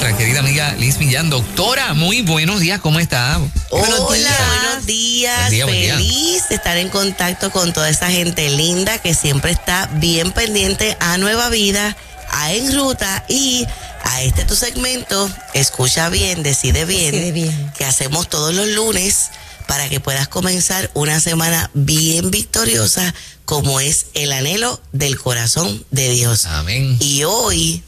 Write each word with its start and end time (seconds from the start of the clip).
nuestra 0.00 0.16
querida 0.16 0.40
amiga 0.40 0.74
Liz 0.78 0.96
Millán. 0.96 1.28
Doctora, 1.28 1.92
muy 1.92 2.22
buenos 2.22 2.60
días, 2.60 2.80
¿cómo 2.80 3.00
está? 3.00 3.38
Hola, 3.68 3.98
buenos 3.98 4.86
días. 4.86 5.50
Feliz 5.50 6.48
de 6.48 6.54
estar 6.54 6.78
en 6.78 6.88
contacto 6.88 7.50
con 7.50 7.74
toda 7.74 7.90
esa 7.90 8.10
gente 8.10 8.48
linda 8.48 8.96
que 8.96 9.12
siempre 9.12 9.50
está 9.50 9.90
bien 9.96 10.32
pendiente 10.32 10.96
a 11.00 11.18
Nueva 11.18 11.50
Vida, 11.50 11.98
a 12.30 12.50
En 12.54 12.74
Ruta 12.74 13.26
y 13.28 13.66
a 14.02 14.22
este 14.22 14.46
tu 14.46 14.56
segmento. 14.56 15.30
Escucha 15.52 16.08
bien, 16.08 16.42
decide 16.42 16.86
bien, 16.86 17.12
Decide 17.12 17.32
bien. 17.32 17.72
que 17.76 17.84
hacemos 17.84 18.30
todos 18.30 18.54
los 18.54 18.68
lunes 18.68 19.28
para 19.66 19.90
que 19.90 20.00
puedas 20.00 20.28
comenzar 20.28 20.90
una 20.94 21.20
semana 21.20 21.70
bien 21.74 22.30
victoriosa 22.30 23.14
como 23.44 23.80
es 23.80 24.06
el 24.14 24.32
anhelo 24.32 24.80
del 24.92 25.18
corazón 25.18 25.84
de 25.90 26.08
Dios. 26.08 26.46
Amén. 26.46 26.96
Y 27.00 27.24
hoy 27.24 27.82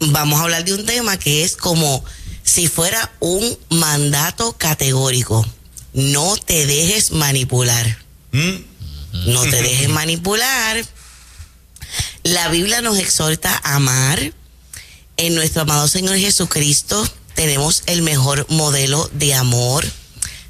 vamos 0.00 0.40
a 0.40 0.44
hablar 0.44 0.64
de 0.64 0.74
un 0.74 0.84
tema 0.84 1.18
que 1.18 1.44
es 1.44 1.56
como 1.56 2.04
si 2.42 2.68
fuera 2.68 3.12
un 3.20 3.58
mandato 3.70 4.52
categórico. 4.52 5.46
No 5.92 6.36
te 6.36 6.66
dejes 6.66 7.10
manipular. 7.10 7.98
No 8.32 9.42
te 9.44 9.62
dejes 9.62 9.88
manipular. 9.88 10.84
La 12.22 12.48
Biblia 12.48 12.82
nos 12.82 12.98
exhorta 12.98 13.60
a 13.62 13.76
amar. 13.76 14.32
En 15.16 15.34
nuestro 15.34 15.62
amado 15.62 15.88
Señor 15.88 16.18
Jesucristo 16.18 17.08
tenemos 17.34 17.82
el 17.86 18.02
mejor 18.02 18.46
modelo 18.50 19.08
de 19.14 19.34
amor, 19.34 19.86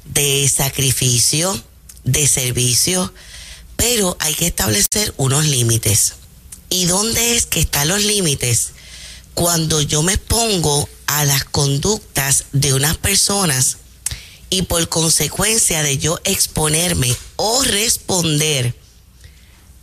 de 0.05 0.49
sacrificio, 0.49 1.61
de 2.03 2.27
servicio, 2.27 3.13
pero 3.77 4.17
hay 4.19 4.33
que 4.33 4.47
establecer 4.47 5.13
unos 5.17 5.45
límites. 5.45 6.13
¿Y 6.69 6.85
dónde 6.85 7.37
es 7.37 7.45
que 7.45 7.61
están 7.61 7.87
los 7.87 8.03
límites? 8.03 8.71
Cuando 9.37 9.81
yo 9.81 10.01
me 10.01 10.13
expongo 10.13 10.89
a 11.05 11.23
las 11.23 11.43
conductas 11.43 12.45
de 12.53 12.73
unas 12.73 12.97
personas 12.97 13.77
y 14.49 14.63
por 14.63 14.89
consecuencia 14.89 15.83
de 15.83 15.99
yo 15.99 16.19
exponerme 16.23 17.15
o 17.35 17.61
responder 17.61 18.75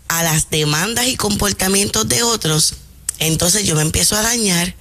a 0.09 0.25
las 0.25 0.51
demandas 0.51 1.07
y 1.07 1.15
comportamientos 1.15 2.09
de 2.09 2.25
otros, 2.25 2.75
entonces 3.21 3.65
yo 3.65 3.77
me 3.77 3.83
empiezo 3.83 4.17
a 4.17 4.23
dañar 4.23 4.75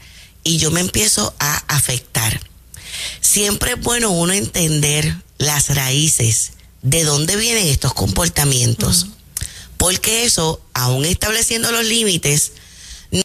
y 0.43 0.57
yo 0.57 0.71
me 0.71 0.79
empiezo 0.79 1.35
a 1.37 1.55
afectar. 1.67 2.41
Siempre 3.21 3.73
es 3.73 3.79
bueno 3.79 4.09
uno 4.09 4.33
entender 4.33 5.17
las 5.37 5.69
raíces 5.75 6.53
de 6.81 7.03
dónde 7.03 7.35
vienen 7.35 7.67
estos 7.67 7.93
comportamientos, 7.93 9.05
porque 9.77 10.25
eso, 10.25 10.59
aún 10.73 11.05
estableciendo 11.05 11.71
los 11.71 11.85
límites, 11.85 12.53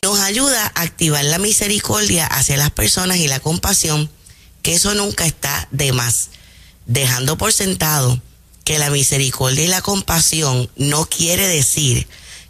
nos 0.03 0.21
ayuda 0.21 0.65
a 0.75 0.83
activar 0.83 1.25
la 1.25 1.39
misericordia 1.39 2.27
hacia 2.27 2.57
las 2.57 2.71
personas 2.71 3.19
y 3.19 3.29
la 3.29 3.41
compasión, 3.41 4.11
que 4.63 4.75
eso 4.75 4.95
nunca 4.95 5.25
está 5.25 5.69
de 5.71 5.93
más, 5.93 6.31
dejando 6.87 7.39
por 7.39 7.53
sentado 7.53 8.21
que 8.65 8.79
la 8.79 8.91
misericordia 8.91 9.65
y 9.65 9.69
la 9.69 9.81
compasión 9.81 10.71
no 10.77 11.07
quiere 11.07 11.49
decir 11.49 12.07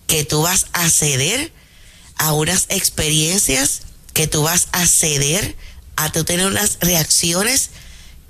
que 0.08 0.24
tú 0.24 0.42
vas 0.42 0.66
a 0.72 0.90
ceder 0.90 1.52
a 2.16 2.32
unas 2.32 2.66
experiencias, 2.70 3.82
que 4.14 4.26
tú 4.26 4.42
vas 4.42 4.66
a 4.72 4.86
ceder 4.86 5.54
a 5.94 6.10
tú 6.10 6.24
tener 6.24 6.46
unas 6.46 6.78
reacciones 6.80 7.70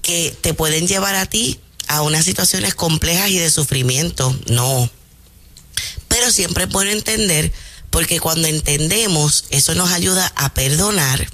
que 0.02 0.36
te 0.40 0.52
pueden 0.52 0.86
llevar 0.86 1.14
a 1.14 1.24
ti 1.24 1.60
a 1.86 2.02
unas 2.02 2.26
situaciones 2.26 2.74
complejas 2.74 3.30
y 3.30 3.38
de 3.38 3.50
sufrimiento. 3.50 4.38
No. 4.48 4.90
Pero 6.08 6.30
siempre 6.30 6.66
bueno 6.66 6.90
entender, 6.90 7.52
porque 7.90 8.20
cuando 8.20 8.48
entendemos, 8.48 9.44
eso 9.50 9.74
nos 9.74 9.90
ayuda 9.90 10.32
a 10.36 10.52
perdonar 10.54 11.28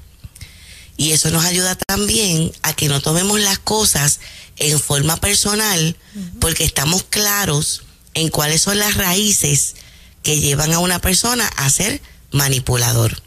y 0.96 1.12
eso 1.12 1.30
nos 1.30 1.44
ayuda 1.44 1.74
también 1.74 2.52
a 2.62 2.72
que 2.72 2.88
no 2.88 3.00
tomemos 3.00 3.40
las 3.40 3.58
cosas 3.58 4.20
en 4.56 4.78
forma 4.78 5.16
personal, 5.16 5.96
porque 6.40 6.64
estamos 6.64 7.02
claros 7.02 7.82
en 8.14 8.28
cuáles 8.28 8.62
son 8.62 8.78
las 8.78 8.94
raíces 8.94 9.74
que 10.22 10.38
llevan 10.38 10.72
a 10.72 10.78
una 10.78 11.00
persona 11.00 11.48
a 11.56 11.68
ser 11.70 12.00
manipulador. 12.30 13.20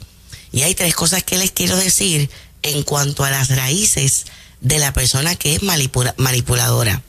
Y 0.54 0.62
hay 0.62 0.74
tres 0.74 0.96
cosas 0.96 1.24
que 1.24 1.38
les 1.38 1.52
quiero 1.52 1.76
decir 1.76 2.30
en 2.64 2.84
cuanto 2.84 3.26
a 3.26 3.30
las 3.30 3.50
raíces 3.50 4.26
de 4.62 4.80
la 4.80 4.94
persona 4.94 5.36
que 5.36 5.56
es 5.56 5.62
manipula- 5.62 6.16
manipuladora. 6.18 7.04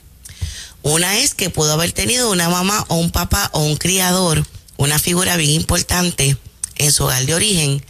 Una 0.81 1.17
es 1.19 1.33
que 1.33 1.49
pudo 1.49 1.73
haber 1.73 1.93
tenido 1.93 2.29
una 2.29 2.49
mamá 2.49 2.85
o 2.89 2.95
un 2.95 3.11
papá 3.11 3.49
o 3.53 3.61
un 3.63 3.77
criador, 3.77 4.45
una 4.79 4.97
figura 4.97 5.35
bien 5.35 5.51
importante 5.51 6.37
en 6.77 6.91
su 6.93 7.03
hogar 7.03 7.25
de 7.25 7.35
origen, 7.35 7.85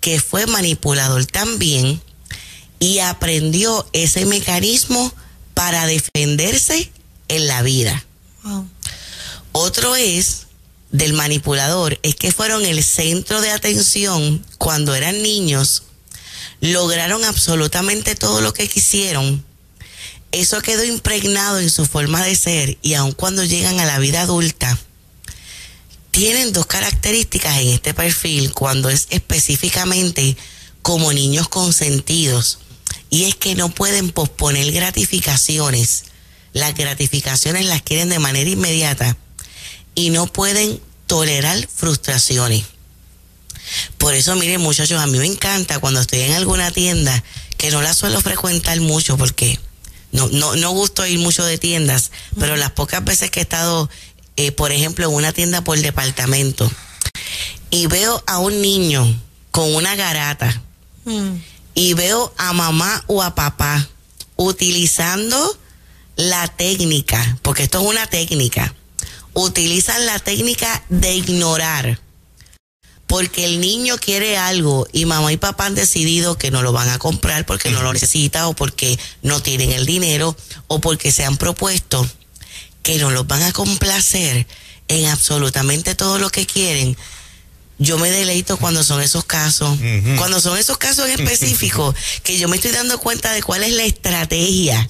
que 0.00 0.18
fue 0.18 0.46
manipulador 0.46 1.26
también 1.26 2.00
y 2.78 3.00
aprendió 3.00 3.86
ese 3.92 4.24
mecanismo 4.24 5.12
para 5.52 5.84
defenderse 5.84 6.90
en 7.28 7.46
la 7.46 7.60
vida. 7.60 8.06
Wow. 8.42 8.66
Otro 9.52 9.94
es 9.96 10.46
del 10.90 11.12
manipulador, 11.12 12.00
es 12.02 12.14
que 12.14 12.32
fueron 12.32 12.64
el 12.64 12.82
centro 12.82 13.42
de 13.42 13.50
atención 13.50 14.42
cuando 14.56 14.94
eran 14.94 15.20
niños, 15.20 15.82
lograron 16.62 17.22
absolutamente 17.22 18.14
todo 18.14 18.40
lo 18.40 18.54
que 18.54 18.66
quisieron. 18.66 19.44
Eso 20.32 20.62
quedó 20.62 20.84
impregnado 20.84 21.58
en 21.58 21.68
su 21.68 21.84
forma 21.84 22.24
de 22.24 22.34
ser 22.34 22.78
y 22.80 22.94
aun 22.94 23.12
cuando 23.12 23.44
llegan 23.44 23.78
a 23.78 23.84
la 23.84 23.98
vida 23.98 24.22
adulta, 24.22 24.78
tienen 26.20 26.52
dos 26.52 26.66
características 26.66 27.60
en 27.60 27.68
este 27.68 27.94
perfil 27.94 28.52
cuando 28.52 28.90
es 28.90 29.06
específicamente 29.08 30.36
como 30.82 31.14
niños 31.14 31.48
consentidos 31.48 32.58
y 33.08 33.24
es 33.24 33.36
que 33.36 33.54
no 33.54 33.70
pueden 33.70 34.10
posponer 34.10 34.70
gratificaciones. 34.70 36.04
Las 36.52 36.74
gratificaciones 36.74 37.64
las 37.64 37.80
quieren 37.80 38.10
de 38.10 38.18
manera 38.18 38.50
inmediata 38.50 39.16
y 39.94 40.10
no 40.10 40.26
pueden 40.26 40.78
tolerar 41.06 41.66
frustraciones. 41.74 42.66
Por 43.96 44.12
eso, 44.12 44.36
miren 44.36 44.60
muchachos, 44.60 45.00
a 45.00 45.06
mí 45.06 45.16
me 45.16 45.24
encanta 45.24 45.78
cuando 45.78 46.02
estoy 46.02 46.20
en 46.20 46.34
alguna 46.34 46.70
tienda 46.70 47.24
que 47.56 47.70
no 47.70 47.80
la 47.80 47.94
suelo 47.94 48.20
frecuentar 48.20 48.78
mucho 48.82 49.16
porque 49.16 49.58
no, 50.12 50.28
no, 50.28 50.54
no 50.54 50.70
gusto 50.72 51.06
ir 51.06 51.18
mucho 51.18 51.46
de 51.46 51.56
tiendas, 51.56 52.10
pero 52.38 52.58
las 52.58 52.72
pocas 52.72 53.02
veces 53.02 53.30
que 53.30 53.40
he 53.40 53.42
estado, 53.42 53.88
eh, 54.36 54.52
por 54.52 54.72
ejemplo, 54.72 55.08
en 55.08 55.14
una 55.14 55.32
tienda 55.32 55.62
por 55.62 55.78
departamento 55.78 56.70
y 57.70 57.86
veo 57.86 58.22
a 58.26 58.38
un 58.38 58.60
niño 58.62 59.20
con 59.50 59.74
una 59.74 59.94
garata 59.96 60.62
Mm. 61.04 61.36
y 61.74 61.94
veo 61.94 62.32
a 62.36 62.52
mamá 62.52 63.02
o 63.06 63.22
a 63.22 63.34
papá 63.34 63.88
utilizando 64.36 65.58
la 66.16 66.46
técnica, 66.48 67.38
porque 67.40 67.62
esto 67.62 67.80
es 67.80 67.86
una 67.86 68.06
técnica, 68.06 68.74
utilizan 69.32 70.04
la 70.04 70.18
técnica 70.18 70.84
de 70.90 71.14
ignorar, 71.14 71.98
porque 73.06 73.46
el 73.46 73.60
niño 73.60 73.96
quiere 73.96 74.36
algo 74.36 74.86
y 74.92 75.06
mamá 75.06 75.32
y 75.32 75.38
papá 75.38 75.66
han 75.66 75.74
decidido 75.74 76.36
que 76.36 76.50
no 76.50 76.62
lo 76.62 76.72
van 76.72 76.90
a 76.90 76.98
comprar 76.98 77.46
porque 77.46 77.70
no 77.70 77.82
lo 77.82 77.92
necesita 77.94 78.46
o 78.46 78.54
porque 78.54 78.98
no 79.22 79.40
tienen 79.42 79.72
el 79.72 79.86
dinero 79.86 80.36
o 80.68 80.80
porque 80.80 81.10
se 81.12 81.24
han 81.24 81.38
propuesto 81.38 82.06
que 82.82 82.98
no 82.98 83.10
los 83.10 83.26
van 83.26 83.42
a 83.42 83.52
complacer 83.52 84.46
en 84.88 85.06
absolutamente 85.06 85.94
todo 85.94 86.18
lo 86.18 86.30
que 86.30 86.46
quieren. 86.46 86.96
Yo 87.78 87.98
me 87.98 88.10
deleito 88.10 88.58
cuando 88.58 88.84
son 88.84 89.00
esos 89.00 89.24
casos, 89.24 89.78
cuando 90.18 90.40
son 90.40 90.58
esos 90.58 90.76
casos 90.76 91.08
en 91.08 91.20
específico, 91.20 91.94
que 92.22 92.38
yo 92.38 92.48
me 92.48 92.56
estoy 92.56 92.72
dando 92.72 92.98
cuenta 92.98 93.32
de 93.32 93.42
cuál 93.42 93.62
es 93.62 93.72
la 93.72 93.84
estrategia 93.84 94.88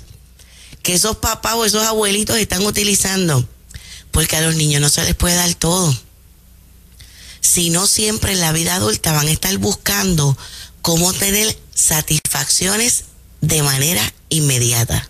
que 0.83 0.95
esos 0.95 1.17
papás 1.17 1.55
o 1.55 1.65
esos 1.65 1.85
abuelitos 1.85 2.37
están 2.37 2.65
utilizando, 2.65 3.47
porque 4.11 4.37
a 4.37 4.41
los 4.41 4.55
niños 4.55 4.81
no 4.81 4.89
se 4.89 5.05
les 5.05 5.15
puede 5.15 5.35
dar 5.35 5.55
todo. 5.55 5.95
Si 7.41 7.71
no 7.71 7.87
siempre 7.87 8.33
en 8.33 8.41
la 8.41 8.53
vida 8.53 8.75
adulta 8.75 9.13
van 9.13 9.29
a 9.29 9.31
estar 9.31 9.57
buscando 9.59 10.37
cómo 10.83 11.13
tener 11.13 11.59
satisfacciones 11.75 13.05
de 13.41 13.63
manera 13.63 14.13
inmediata. 14.29 15.09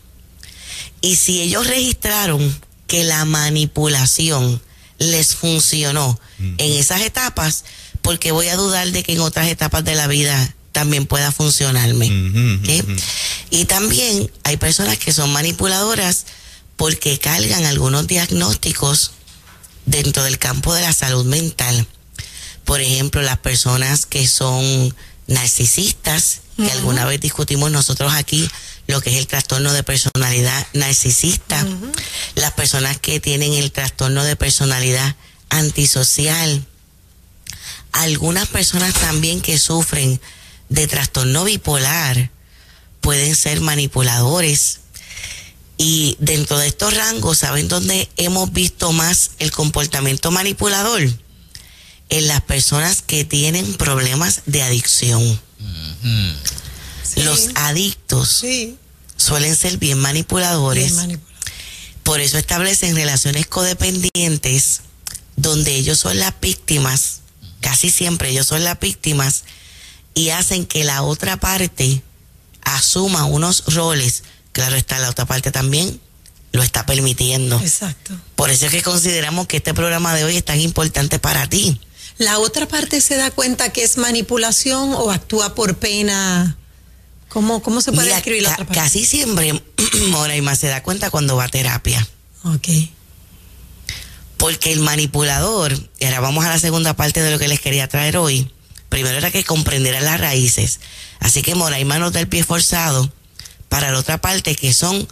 Y 1.01 1.17
si 1.17 1.41
ellos 1.41 1.67
registraron 1.67 2.61
que 2.91 3.05
la 3.05 3.25
manipulación 3.25 4.61
les 4.99 5.37
funcionó 5.37 6.19
en 6.41 6.73
esas 6.73 7.03
etapas, 7.03 7.63
porque 8.03 8.33
voy 8.33 8.49
a 8.49 8.57
dudar 8.57 8.91
de 8.91 9.05
que 9.05 9.13
en 9.13 9.21
otras 9.21 9.47
etapas 9.47 9.85
de 9.85 9.95
la 9.95 10.09
vida 10.09 10.57
también 10.73 11.07
pueda 11.07 11.31
funcionarme. 11.31 12.09
Y 13.51 13.65
también 13.67 14.29
hay 14.43 14.57
personas 14.57 14.99
que 14.99 15.13
son 15.13 15.33
manipuladoras 15.33 16.27
porque 16.75 17.17
cargan 17.21 17.65
algunos 17.65 18.09
diagnósticos 18.09 19.13
dentro 19.87 20.25
del 20.25 20.41
campo 20.41 20.75
de 20.75 20.83
la 20.83 20.93
salud 20.93 21.25
mental. 21.25 21.87
Por 22.65 22.81
ejemplo, 22.81 23.23
las 23.23 23.39
personas 23.39 24.05
que 24.05 24.27
son 24.27 24.93
narcisistas, 25.31 26.43
que 26.57 26.71
alguna 26.71 27.07
vez 27.07 27.21
discutimos 27.21 27.71
nosotros 27.71 28.13
aquí 28.13 28.51
lo 28.87 29.01
que 29.01 29.11
es 29.11 29.17
el 29.17 29.27
trastorno 29.27 29.73
de 29.73 29.83
personalidad 29.83 30.67
narcisista, 30.75 31.65
las 32.35 32.53
personas 32.53 32.99
que 32.99 33.21
tienen 33.21 33.55
el 33.55 33.73
trastorno 33.73 34.25
de 34.25 34.37
personalidad 34.37 35.17
antisocial, 35.49 36.67
algunas 37.93 38.49
personas 38.49 38.93
también 38.95 39.41
que 39.41 39.59
sufren 39.59 40.21
de 40.69 40.87
trastorno 40.87 41.45
bipolar 41.45 42.31
pueden 43.01 43.35
ser 43.35 43.61
manipuladores. 43.61 44.81
Y 45.77 46.17
dentro 46.21 46.59
de 46.59 46.67
estos 46.67 46.95
rangos, 46.95 47.39
¿saben 47.39 47.69
dónde 47.69 48.11
hemos 48.17 48.53
visto 48.53 48.93
más 48.93 49.31
el 49.39 49.51
comportamiento 49.51 50.31
manipulador? 50.31 51.09
En 52.11 52.27
las 52.29 52.41
personas 52.43 53.03
que 53.03 53.25
tienen 53.25 53.75
problemas 53.75 54.43
de 54.47 54.63
adicción. 54.63 55.41
Los 57.17 57.51
adictos 57.55 58.45
suelen 59.17 59.57
ser 59.57 59.79
bien 59.79 59.99
manipuladores. 59.99 60.95
Por 62.03 62.21
eso 62.21 62.39
establecen 62.39 62.97
relaciones 62.97 63.47
codependientes 63.47 64.81
donde 65.37 65.77
ellos 65.77 65.99
son 65.99 66.19
las 66.19 66.35
víctimas, 66.41 67.21
casi 67.61 67.91
siempre 67.91 68.31
ellos 68.31 68.47
son 68.47 68.65
las 68.65 68.79
víctimas, 68.79 69.45
y 70.15 70.31
hacen 70.31 70.67
que 70.67 70.85
la 70.85 71.03
otra 71.03 71.39
parte 71.39 72.03
asuma 72.63 73.25
unos 73.25 73.65
roles. 73.67 74.25
Claro 74.53 74.77
está, 74.77 74.99
la 74.99 75.11
otra 75.11 75.27
parte 75.27 75.53
también 75.53 76.01
lo 76.53 76.63
está 76.63 76.85
permitiendo. 76.85 77.59
Exacto. 77.61 78.15
Por 78.35 78.51
eso 78.51 78.67
es 78.67 78.73
que 78.73 78.83
consideramos 78.83 79.47
que 79.47 79.59
este 79.59 79.75
programa 79.75 80.15
de 80.15 80.25
hoy 80.25 80.37
es 80.37 80.45
tan 80.45 80.61
importante 80.61 81.19
para 81.19 81.49
ti. 81.49 81.81
¿La 82.21 82.39
otra 82.39 82.69
parte 82.69 83.01
se 83.01 83.17
da 83.17 83.31
cuenta 83.31 83.71
que 83.73 83.83
es 83.83 83.97
manipulación 83.97 84.93
o 84.93 85.11
actúa 85.11 85.55
por 85.55 85.79
pena? 85.79 86.55
¿Cómo, 87.31 87.63
cómo 87.63 87.81
se 87.81 87.93
puede 87.93 88.13
escribir 88.13 88.43
la 88.43 88.51
otra 88.51 88.67
parte? 88.67 88.79
Casi 88.79 89.07
siempre, 89.07 89.59
más 90.43 90.59
se 90.59 90.67
da 90.67 90.83
cuenta 90.83 91.11
cuando 91.11 91.37
va 91.37 91.45
a 91.45 91.49
terapia. 91.49 92.07
Ok. 92.45 92.69
Porque 94.37 94.71
el 94.71 94.81
manipulador, 94.81 95.73
y 95.99 96.05
ahora 96.05 96.21
vamos 96.21 96.45
a 96.45 96.51
la 96.51 96.59
segunda 96.59 96.95
parte 96.95 97.23
de 97.23 97.31
lo 97.31 97.39
que 97.39 97.49
les 97.49 97.59
quería 97.59 97.89
traer 97.89 98.19
hoy, 98.19 98.53
primero 98.91 99.17
era 99.17 99.31
que 99.31 99.43
comprendiera 99.43 100.03
las 100.03 100.21
raíces. 100.21 100.81
Así 101.21 101.41
que 101.41 101.55
Moraima 101.55 101.99
nos 101.99 102.13
da 102.13 102.21
el 102.21 102.29
pie 102.29 102.45
forzado 102.45 103.11
para 103.71 103.93
la 103.93 103.99
otra 103.99 104.19
parte, 104.19 104.55
que 104.57 104.75
son 104.75 105.09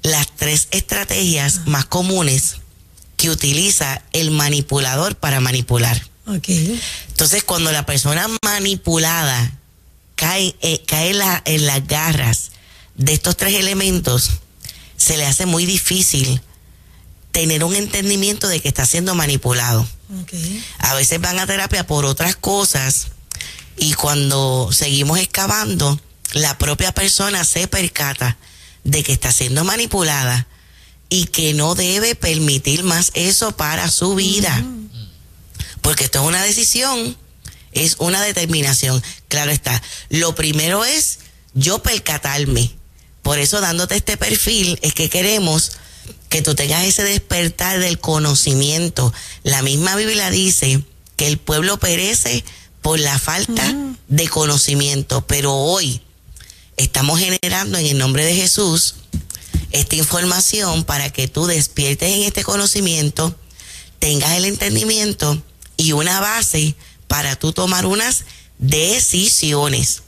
las 0.00 0.34
tres 0.34 0.68
estrategias 0.70 1.66
más 1.66 1.84
comunes 1.84 2.56
que 3.18 3.28
utiliza 3.28 4.00
el 4.14 4.30
manipulador 4.30 5.14
para 5.14 5.40
manipular. 5.40 6.08
Okay. 6.28 6.80
Entonces, 7.08 7.42
cuando 7.42 7.72
la 7.72 7.86
persona 7.86 8.26
manipulada 8.44 9.52
cae, 10.14 10.54
eh, 10.60 10.82
cae 10.86 11.12
en 11.44 11.66
las 11.66 11.86
garras 11.86 12.52
de 12.96 13.14
estos 13.14 13.36
tres 13.36 13.54
elementos, 13.54 14.30
se 14.96 15.16
le 15.16 15.24
hace 15.24 15.46
muy 15.46 15.64
difícil 15.64 16.42
tener 17.30 17.64
un 17.64 17.74
entendimiento 17.76 18.48
de 18.48 18.60
que 18.60 18.68
está 18.68 18.84
siendo 18.84 19.14
manipulado. 19.14 19.88
A 20.78 20.94
veces 20.94 21.20
van 21.20 21.38
a 21.38 21.46
terapia 21.46 21.86
por 21.86 22.04
otras 22.04 22.34
cosas 22.34 23.08
y 23.76 23.92
cuando 23.92 24.70
seguimos 24.72 25.18
excavando, 25.18 26.00
la 26.32 26.58
propia 26.58 26.92
persona 26.92 27.44
se 27.44 27.68
percata 27.68 28.36
de 28.84 29.02
que 29.02 29.12
está 29.12 29.30
siendo 29.32 29.64
manipulada 29.64 30.46
y 31.08 31.26
que 31.26 31.54
no 31.54 31.74
debe 31.74 32.14
permitir 32.14 32.82
más 32.84 33.12
eso 33.14 33.56
para 33.56 33.90
su 33.90 34.14
vida. 34.14 34.64
Porque 35.88 36.04
esto 36.04 36.20
es 36.20 36.26
una 36.26 36.42
decisión, 36.42 37.16
es 37.72 37.96
una 37.98 38.20
determinación. 38.20 39.02
Claro 39.28 39.50
está. 39.50 39.82
Lo 40.10 40.34
primero 40.34 40.84
es 40.84 41.20
yo 41.54 41.82
percatarme. 41.82 42.70
Por 43.22 43.38
eso 43.38 43.62
dándote 43.62 43.96
este 43.96 44.18
perfil 44.18 44.78
es 44.82 44.92
que 44.92 45.08
queremos 45.08 45.72
que 46.28 46.42
tú 46.42 46.54
tengas 46.54 46.84
ese 46.84 47.04
despertar 47.04 47.80
del 47.80 47.98
conocimiento. 47.98 49.14
La 49.44 49.62
misma 49.62 49.96
Biblia 49.96 50.28
dice 50.28 50.84
que 51.16 51.26
el 51.26 51.38
pueblo 51.38 51.78
perece 51.78 52.44
por 52.82 52.98
la 52.98 53.18
falta 53.18 53.74
de 54.08 54.28
conocimiento, 54.28 55.26
pero 55.26 55.54
hoy 55.54 56.02
estamos 56.76 57.18
generando 57.18 57.78
en 57.78 57.86
el 57.86 57.96
nombre 57.96 58.26
de 58.26 58.34
Jesús 58.34 58.96
esta 59.70 59.96
información 59.96 60.84
para 60.84 61.08
que 61.08 61.28
tú 61.28 61.46
despiertes 61.46 62.14
en 62.14 62.24
este 62.24 62.44
conocimiento, 62.44 63.34
tengas 64.00 64.32
el 64.32 64.44
entendimiento 64.44 65.42
y 65.78 65.92
una 65.92 66.20
base 66.20 66.74
para 67.06 67.36
tú 67.36 67.54
tomar 67.54 67.86
unas 67.86 68.24
decisiones. 68.58 70.02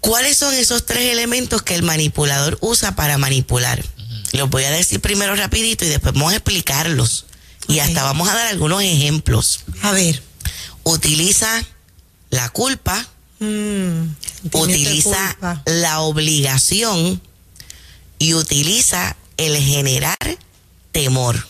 ¿Cuáles 0.00 0.38
son 0.38 0.54
esos 0.54 0.84
tres 0.84 1.12
elementos 1.12 1.62
que 1.62 1.76
el 1.76 1.84
manipulador 1.84 2.58
usa 2.60 2.96
para 2.96 3.18
manipular? 3.18 3.84
Los 4.32 4.50
voy 4.50 4.64
a 4.64 4.70
decir 4.70 5.00
primero 5.00 5.36
rapidito 5.36 5.84
y 5.84 5.88
después 5.88 6.14
vamos 6.14 6.32
a 6.32 6.36
explicarlos. 6.36 7.26
Y 7.68 7.78
hasta 7.80 8.02
vamos 8.02 8.28
a 8.28 8.34
dar 8.34 8.46
algunos 8.48 8.82
ejemplos. 8.82 9.60
A 9.82 9.92
ver. 9.92 10.22
Utiliza 10.84 11.64
la 12.30 12.48
culpa, 12.50 13.06
mm, 13.40 14.02
utiliza 14.52 15.36
la 15.66 16.00
obligación 16.00 17.20
y 18.18 18.34
utiliza 18.34 19.16
el 19.36 19.56
generar 19.56 20.16
temor. 20.92 21.46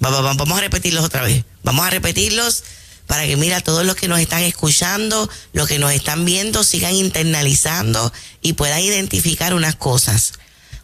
Vamos 0.00 0.58
a 0.58 0.60
repetirlos 0.60 1.04
otra 1.04 1.22
vez. 1.22 1.44
Vamos 1.66 1.86
a 1.86 1.90
repetirlos 1.90 2.64
para 3.06 3.26
que 3.26 3.36
mira 3.36 3.60
todos 3.60 3.84
los 3.84 3.94
que 3.96 4.08
nos 4.08 4.20
están 4.20 4.42
escuchando, 4.42 5.28
los 5.52 5.68
que 5.68 5.78
nos 5.78 5.92
están 5.92 6.24
viendo, 6.24 6.64
sigan 6.64 6.94
internalizando 6.94 8.10
y 8.40 8.54
puedan 8.54 8.80
identificar 8.80 9.52
unas 9.52 9.76
cosas 9.76 10.32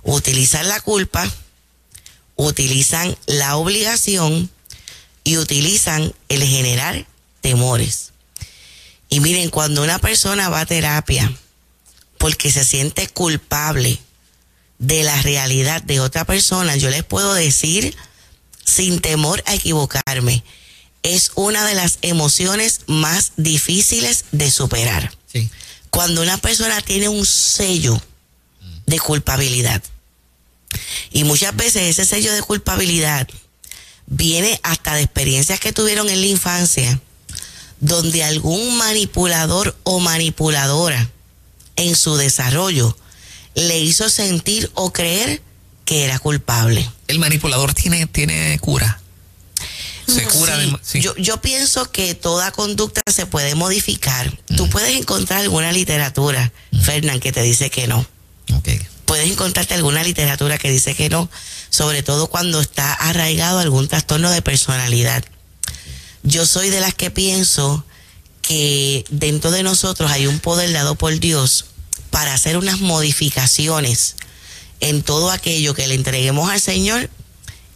utilizan 0.02 0.68
la 0.68 0.80
culpa, 0.80 1.30
utilizan 2.36 3.16
la 3.26 3.56
obligación 3.56 4.50
y 5.24 5.38
utilizan 5.38 6.12
el 6.28 6.42
generar 6.42 7.06
temores. 7.40 8.12
Y 9.08 9.20
miren, 9.20 9.50
cuando 9.50 9.82
una 9.82 9.98
persona 9.98 10.48
va 10.48 10.60
a 10.60 10.66
terapia 10.66 11.32
porque 12.18 12.50
se 12.50 12.64
siente 12.64 13.08
culpable 13.08 13.98
de 14.78 15.02
la 15.02 15.20
realidad 15.22 15.82
de 15.82 16.00
otra 16.00 16.24
persona, 16.24 16.76
yo 16.76 16.90
les 16.90 17.04
puedo 17.04 17.34
decir 17.34 17.94
sin 18.64 19.00
temor 19.00 19.42
a 19.46 19.54
equivocarme, 19.54 20.42
es 21.02 21.32
una 21.34 21.66
de 21.66 21.74
las 21.74 21.98
emociones 22.02 22.80
más 22.86 23.32
difíciles 23.36 24.24
de 24.32 24.50
superar. 24.50 25.12
Cuando 25.90 26.22
una 26.22 26.38
persona 26.38 26.80
tiene 26.80 27.08
un 27.08 27.26
sello 27.26 28.00
de 28.86 28.98
culpabilidad. 28.98 29.82
Y 31.10 31.24
muchas 31.24 31.54
veces 31.54 31.82
ese 31.82 32.04
sello 32.04 32.32
de 32.32 32.42
culpabilidad 32.42 33.28
viene 34.06 34.58
hasta 34.62 34.94
de 34.94 35.02
experiencias 35.02 35.60
que 35.60 35.72
tuvieron 35.72 36.08
en 36.08 36.20
la 36.20 36.26
infancia, 36.26 37.00
donde 37.80 38.24
algún 38.24 38.76
manipulador 38.78 39.76
o 39.82 40.00
manipuladora 40.00 41.10
en 41.76 41.96
su 41.96 42.16
desarrollo 42.16 42.96
le 43.54 43.80
hizo 43.80 44.08
sentir 44.08 44.70
o 44.74 44.92
creer 44.92 45.42
que 45.84 46.04
era 46.04 46.18
culpable. 46.18 46.88
El 47.08 47.18
manipulador 47.18 47.74
tiene, 47.74 48.06
tiene 48.06 48.58
cura. 48.60 49.01
Se 50.12 50.24
cura 50.26 50.58
yo, 50.94 51.14
yo 51.16 51.40
pienso 51.40 51.90
que 51.90 52.14
toda 52.14 52.52
conducta 52.52 53.02
se 53.10 53.26
puede 53.26 53.54
modificar. 53.54 54.36
Tú 54.56 54.68
puedes 54.68 54.96
encontrar 54.96 55.40
alguna 55.40 55.72
literatura, 55.72 56.52
Fernán, 56.82 57.20
que 57.20 57.32
te 57.32 57.42
dice 57.42 57.70
que 57.70 57.86
no. 57.86 58.06
Okay 58.58 58.80
puedes 59.12 59.30
encontrarte 59.30 59.74
alguna 59.74 60.02
literatura 60.02 60.56
que 60.56 60.70
dice 60.70 60.94
que 60.94 61.10
no, 61.10 61.28
sobre 61.68 62.02
todo 62.02 62.28
cuando 62.28 62.62
está 62.62 62.94
arraigado 62.94 63.58
algún 63.58 63.86
trastorno 63.86 64.30
de 64.30 64.40
personalidad. 64.40 65.22
Yo 66.22 66.46
soy 66.46 66.70
de 66.70 66.80
las 66.80 66.94
que 66.94 67.10
pienso 67.10 67.84
que 68.40 69.04
dentro 69.10 69.50
de 69.50 69.64
nosotros 69.64 70.10
hay 70.10 70.26
un 70.26 70.38
poder 70.38 70.72
dado 70.72 70.94
por 70.94 71.20
Dios 71.20 71.66
para 72.08 72.32
hacer 72.32 72.56
unas 72.56 72.80
modificaciones 72.80 74.16
en 74.80 75.02
todo 75.02 75.30
aquello 75.30 75.74
que 75.74 75.88
le 75.88 75.94
entreguemos 75.94 76.50
al 76.50 76.62
Señor 76.62 77.10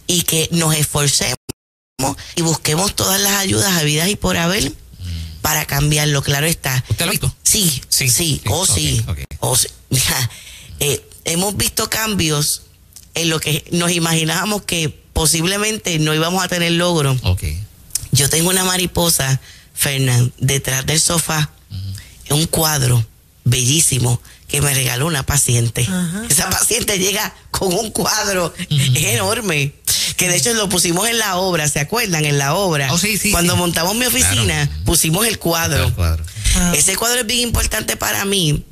y 0.07 0.23
que 0.23 0.49
nos 0.52 0.75
esforcemos 0.75 1.37
y 2.34 2.42
busquemos 2.42 2.94
todas 2.94 3.20
las 3.20 3.32
ayudas 3.36 3.72
habidas 3.72 4.08
y 4.08 4.16
por 4.16 4.36
haber 4.36 4.72
para 5.40 5.64
cambiarlo, 5.64 6.22
claro 6.22 6.46
está. 6.46 6.84
¿Usted 6.88 7.04
lo 7.04 7.08
ha 7.08 7.12
visto? 7.12 7.36
Sí, 7.42 7.80
sí, 7.88 8.10
sí, 8.10 8.42
o 8.46 8.60
oh, 8.60 8.66
sí, 8.66 9.04
o 9.40 9.50
oh, 9.50 9.56
sí. 9.56 9.68
Eh, 10.78 11.02
hemos 11.25 11.56
visto 11.56 11.88
cambios 11.88 12.62
en 13.14 13.30
lo 13.30 13.40
que 13.40 13.64
nos 13.70 13.92
imaginábamos 13.92 14.62
que 14.62 14.90
posiblemente 15.14 15.98
no 15.98 16.14
íbamos 16.14 16.44
a 16.44 16.48
tener 16.48 16.72
logro. 16.72 17.16
Yo 18.12 18.28
tengo 18.28 18.50
una 18.50 18.64
mariposa, 18.64 19.40
Fernán, 19.72 20.32
detrás 20.36 20.84
del 20.84 21.00
sofá, 21.00 21.50
un 22.28 22.46
cuadro 22.46 23.06
bellísimo 23.44 24.20
que 24.48 24.60
me 24.60 24.75
regaló 24.75 25.06
una 25.06 25.25
paciente. 25.25 25.88
Esa 26.28 26.50
paciente 26.50 26.98
llega 26.98 27.34
con 27.50 27.72
un 27.72 27.90
cuadro 27.90 28.52
enorme, 28.68 29.72
que 30.16 30.28
de 30.28 30.37
hecho 30.37 30.54
lo 30.54 30.68
pusimos 30.68 31.08
en 31.08 31.18
la 31.18 31.37
obra, 31.37 31.68
¿se 31.68 31.80
acuerdan? 31.80 32.25
En 32.25 32.38
la 32.38 32.54
obra. 32.54 32.92
Oh, 32.92 32.99
Cuando 33.30 33.56
montamos 33.56 33.94
mi 33.94 34.06
oficina, 34.06 34.68
pusimos 34.85 35.26
el 35.26 35.38
cuadro. 35.38 35.92
Ese 36.75 36.96
cuadro 36.96 37.20
es 37.20 37.26
bien 37.26 37.40
importante 37.40 37.96
para 37.96 38.25
mí 38.25 38.64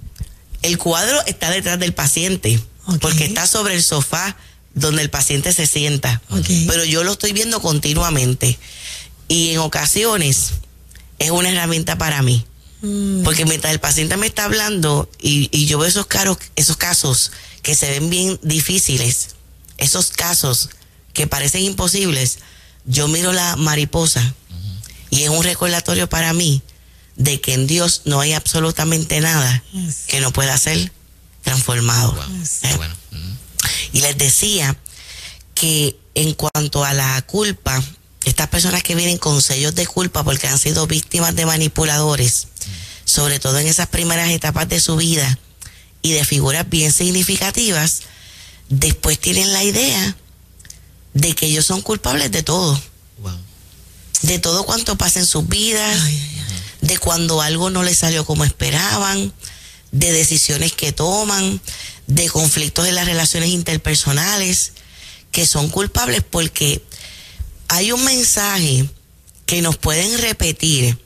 el 0.65 0.79
cuadro 0.79 1.21
está 1.27 1.51
detrás 1.51 1.79
del 1.79 1.93
paciente, 1.93 2.59
porque 3.03 3.27
está 3.27 3.47
sobre 3.47 3.75
el 3.75 3.83
sofá 3.83 4.35
donde 4.75 5.03
el 5.03 5.11
paciente 5.11 5.53
se 5.53 5.67
sienta. 5.67 6.23
Pero 6.67 6.85
yo 6.85 7.05
lo 7.05 7.13
estoy 7.13 7.35
viendo 7.35 7.61
continuamente. 7.61 8.59
Y 9.29 9.51
en 9.51 9.59
ocasiones 9.59 10.53
es 11.19 11.31
una 11.31 11.51
herramienta 11.51 11.99
para 11.99 12.23
mí. 12.23 12.47
Mm. 12.81 13.25
Porque 13.25 13.45
mientras 13.45 13.75
el 13.75 13.79
paciente 13.79 14.17
me 14.17 14.27
está 14.27 14.45
hablando 14.45 15.11
y, 15.21 15.67
yo 15.67 15.79
veo 15.79 15.87
esos, 15.89 16.07
caros, 16.07 16.39
esos 16.57 16.79
casos 16.79 17.33
que 17.61 17.75
se 17.75 17.91
ven 17.91 18.09
bien 18.09 18.41
difíciles, 18.43 19.35
esos 19.77 20.13
casos 20.13 20.71
que 21.15 21.27
parecen 21.27 21.63
imposibles, 21.63 22.41
yo 22.85 23.09
miro 23.09 23.33
la 23.33 23.57
mariposa 23.57 24.35
y 25.09 25.23
es 25.23 25.31
un 25.31 25.43
recordatorio 25.43 26.09
para 26.09 26.33
mí 26.35 26.63
de 27.17 27.41
que 27.41 27.55
en 27.55 27.67
Dios 27.67 28.03
no 28.05 28.21
hay 28.21 28.33
absolutamente 28.33 29.21
nada 29.21 29.63
que 30.09 30.21
no 30.21 30.33
pueda 30.33 30.59
ser 30.59 30.93
transformado. 31.43 32.17
¿Eh? 32.63 32.79
Y 33.93 34.01
les 34.01 34.19
decía 34.19 34.77
que 35.55 35.97
en 36.15 36.35
cuanto 36.35 36.85
a 36.85 36.93
la 36.93 37.23
culpa, 37.23 37.83
estas 38.25 38.49
personas 38.49 38.83
que 38.83 38.97
vienen 38.97 39.19
con 39.19 39.41
sellos 39.41 39.75
de 39.75 39.87
culpa 39.87 40.25
porque 40.25 40.49
han 40.49 40.59
sido 40.59 40.87
víctimas 40.87 41.37
de 41.37 41.47
manipuladores, 41.47 42.49
sobre 43.05 43.39
todo 43.39 43.59
en 43.59 43.69
esas 43.69 43.87
primeras 43.87 44.31
etapas 44.31 44.69
de 44.69 44.81
su 44.81 44.97
vida 44.97 45.39
y 46.03 46.13
de 46.13 46.25
figuras 46.25 46.69
bien 46.69 46.93
significativas, 46.93 48.03
después 48.69 49.21
tienen 49.21 49.53
la 49.53 49.63
idea 49.63 50.17
de 51.15 51.35
que 51.35 51.47
ellos 51.47 51.65
son 51.65 51.81
culpables 51.81 52.31
de 52.31 52.43
todo. 52.43 52.81
De 54.23 54.39
todo 54.39 54.65
cuanto 54.65 54.97
pasa 54.97 55.21
en 55.21 55.27
sus 55.27 55.49
vidas, 55.49 55.99
de 56.81 56.99
cuando 56.99 57.41
algo 57.41 57.71
no 57.71 57.83
les 57.83 57.99
salió 57.99 58.25
como 58.25 58.45
esperaban, 58.45 59.33
de 59.93 60.13
decisiones 60.13 60.73
que 60.73 60.93
toman, 60.93 61.61
de 62.07 62.29
conflictos 62.29 62.87
en 62.87 62.95
las 62.95 63.07
relaciones 63.07 63.51
interpersonales, 63.51 64.73
que 65.31 65.47
son 65.47 65.69
culpables 65.69 66.23
porque 66.29 66.83
hay 67.69 67.93
un 67.93 68.05
mensaje 68.05 68.89
que 69.47 69.63
nos 69.63 69.77
pueden 69.77 70.19
repetir 70.19 70.99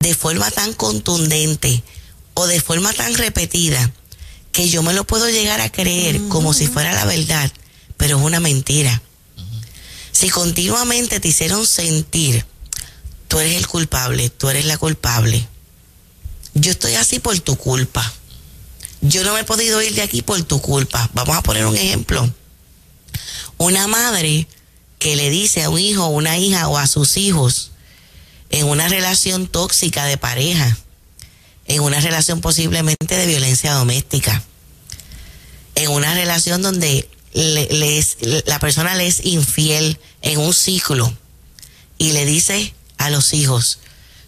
de 0.00 0.14
forma 0.14 0.50
tan 0.50 0.72
contundente 0.74 1.82
o 2.34 2.46
de 2.46 2.60
forma 2.60 2.92
tan 2.92 3.14
repetida 3.14 3.92
que 4.52 4.68
yo 4.68 4.82
me 4.82 4.94
lo 4.94 5.04
puedo 5.04 5.28
llegar 5.28 5.60
a 5.60 5.70
creer 5.70 6.20
como 6.28 6.52
si 6.52 6.66
fuera 6.66 6.92
la 6.92 7.04
verdad, 7.04 7.50
pero 7.96 8.18
es 8.18 8.24
una 8.24 8.40
mentira. 8.40 9.02
Si 10.16 10.30
continuamente 10.30 11.20
te 11.20 11.28
hicieron 11.28 11.66
sentir, 11.66 12.46
tú 13.28 13.38
eres 13.38 13.54
el 13.54 13.66
culpable, 13.66 14.30
tú 14.30 14.48
eres 14.48 14.64
la 14.64 14.78
culpable. 14.78 15.46
Yo 16.54 16.70
estoy 16.70 16.94
así 16.94 17.18
por 17.18 17.38
tu 17.40 17.56
culpa. 17.56 18.14
Yo 19.02 19.24
no 19.24 19.34
me 19.34 19.40
he 19.40 19.44
podido 19.44 19.82
ir 19.82 19.94
de 19.94 20.00
aquí 20.00 20.22
por 20.22 20.42
tu 20.42 20.62
culpa. 20.62 21.10
Vamos 21.12 21.36
a 21.36 21.42
poner 21.42 21.66
un 21.66 21.76
ejemplo. 21.76 22.32
Una 23.58 23.88
madre 23.88 24.48
que 24.98 25.16
le 25.16 25.28
dice 25.28 25.64
a 25.64 25.68
un 25.68 25.78
hijo, 25.78 26.06
una 26.06 26.38
hija 26.38 26.66
o 26.68 26.78
a 26.78 26.86
sus 26.86 27.18
hijos 27.18 27.72
en 28.48 28.64
una 28.64 28.88
relación 28.88 29.46
tóxica 29.46 30.06
de 30.06 30.16
pareja, 30.16 30.78
en 31.66 31.82
una 31.82 32.00
relación 32.00 32.40
posiblemente 32.40 33.16
de 33.16 33.26
violencia 33.26 33.74
doméstica, 33.74 34.42
en 35.74 35.90
una 35.90 36.14
relación 36.14 36.62
donde 36.62 37.06
la 37.36 38.58
persona 38.58 38.94
le 38.94 39.06
es 39.06 39.24
infiel 39.24 39.98
en 40.22 40.38
un 40.38 40.54
ciclo 40.54 41.12
y 41.98 42.12
le 42.12 42.24
dice 42.24 42.74
a 42.96 43.10
los 43.10 43.34
hijos, 43.34 43.78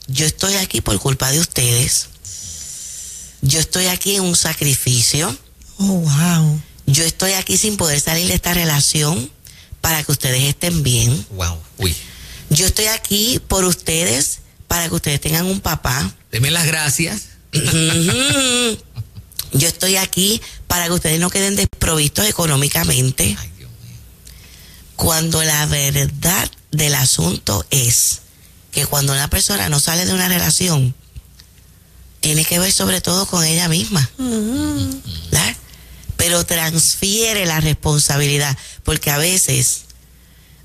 yo 0.07 0.27
estoy 0.27 0.55
aquí 0.55 0.81
por 0.83 0.99
culpa 0.99 1.31
de 1.33 1.41
ustedes, 1.41 2.09
yo 3.41 3.61
estoy 3.61 3.87
aquí 3.87 4.17
en 4.17 4.23
un 4.23 4.37
sacrificio, 4.37 5.35
oh, 5.79 5.85
wow. 5.85 6.61
yo 6.87 7.05
estoy 7.05 7.33
aquí 7.33 7.57
sin 7.57 7.79
poder 7.79 8.00
salir 8.00 8.29
de 8.29 8.35
esta 8.35 8.53
relación 8.53 9.31
para 9.81 10.03
que 10.03 10.12
ustedes 10.12 10.43
estén 10.43 10.83
bien. 10.83 11.27
Wow. 11.31 11.59
Uy. 11.79 11.97
Yo 12.50 12.67
estoy 12.67 12.87
aquí 12.87 13.41
por 13.49 13.65
ustedes 13.65 14.41
para 14.67 14.88
que 14.88 14.95
ustedes 14.95 15.21
tengan 15.21 15.47
un 15.47 15.61
papá. 15.61 16.15
Deme 16.31 16.50
las 16.50 16.67
gracias. 16.67 17.29
Yo 19.53 19.67
estoy 19.67 19.97
aquí 19.97 20.43
para 20.69 20.87
que 20.87 20.93
ustedes 20.93 21.19
no 21.19 21.31
queden 21.31 21.57
desprovistos 21.57 22.27
económicamente. 22.27 23.37
Cuando 24.95 25.43
la 25.43 25.67
verdad 25.67 26.51
del 26.71 26.95
asunto 26.95 27.67
es 27.71 28.21
que 28.71 28.87
cuando 28.87 29.13
una 29.13 29.29
persona 29.29 29.69
no 29.69 29.81
sale 29.81 30.07
de 30.07 30.15
una 30.15 30.29
relación, 30.29 30.95
tiene 32.21 32.45
que 32.45 32.59
ver 32.59 32.73
sobre 32.73 33.01
todo 33.01 33.27
con 33.27 33.45
ella 33.45 33.69
misma. 33.69 34.09
¿verdad? 34.19 35.57
Pero 36.17 36.45
transfiere 36.45 37.47
la 37.47 37.61
responsabilidad, 37.61 38.57
porque 38.85 39.11
a 39.11 39.19
veces 39.19 39.83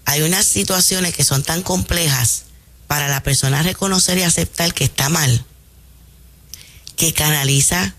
hay 0.05 0.21
unas 0.23 0.45
situaciones 0.45 1.15
que 1.15 1.23
son 1.23 1.43
tan 1.43 1.61
complejas 1.61 2.43
para 2.87 3.07
la 3.07 3.23
persona 3.23 3.63
reconocer 3.63 4.17
y 4.17 4.23
aceptar 4.23 4.73
que 4.73 4.83
está 4.83 5.09
mal, 5.09 5.45
que 6.97 7.13
canaliza 7.13 7.95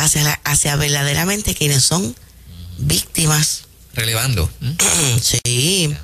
hacia, 0.00 0.40
hacia 0.44 0.76
verdaderamente 0.76 1.54
quienes 1.54 1.84
son 1.84 2.16
víctimas. 2.78 3.64
Relevando. 3.94 4.50
sí. 5.22 5.94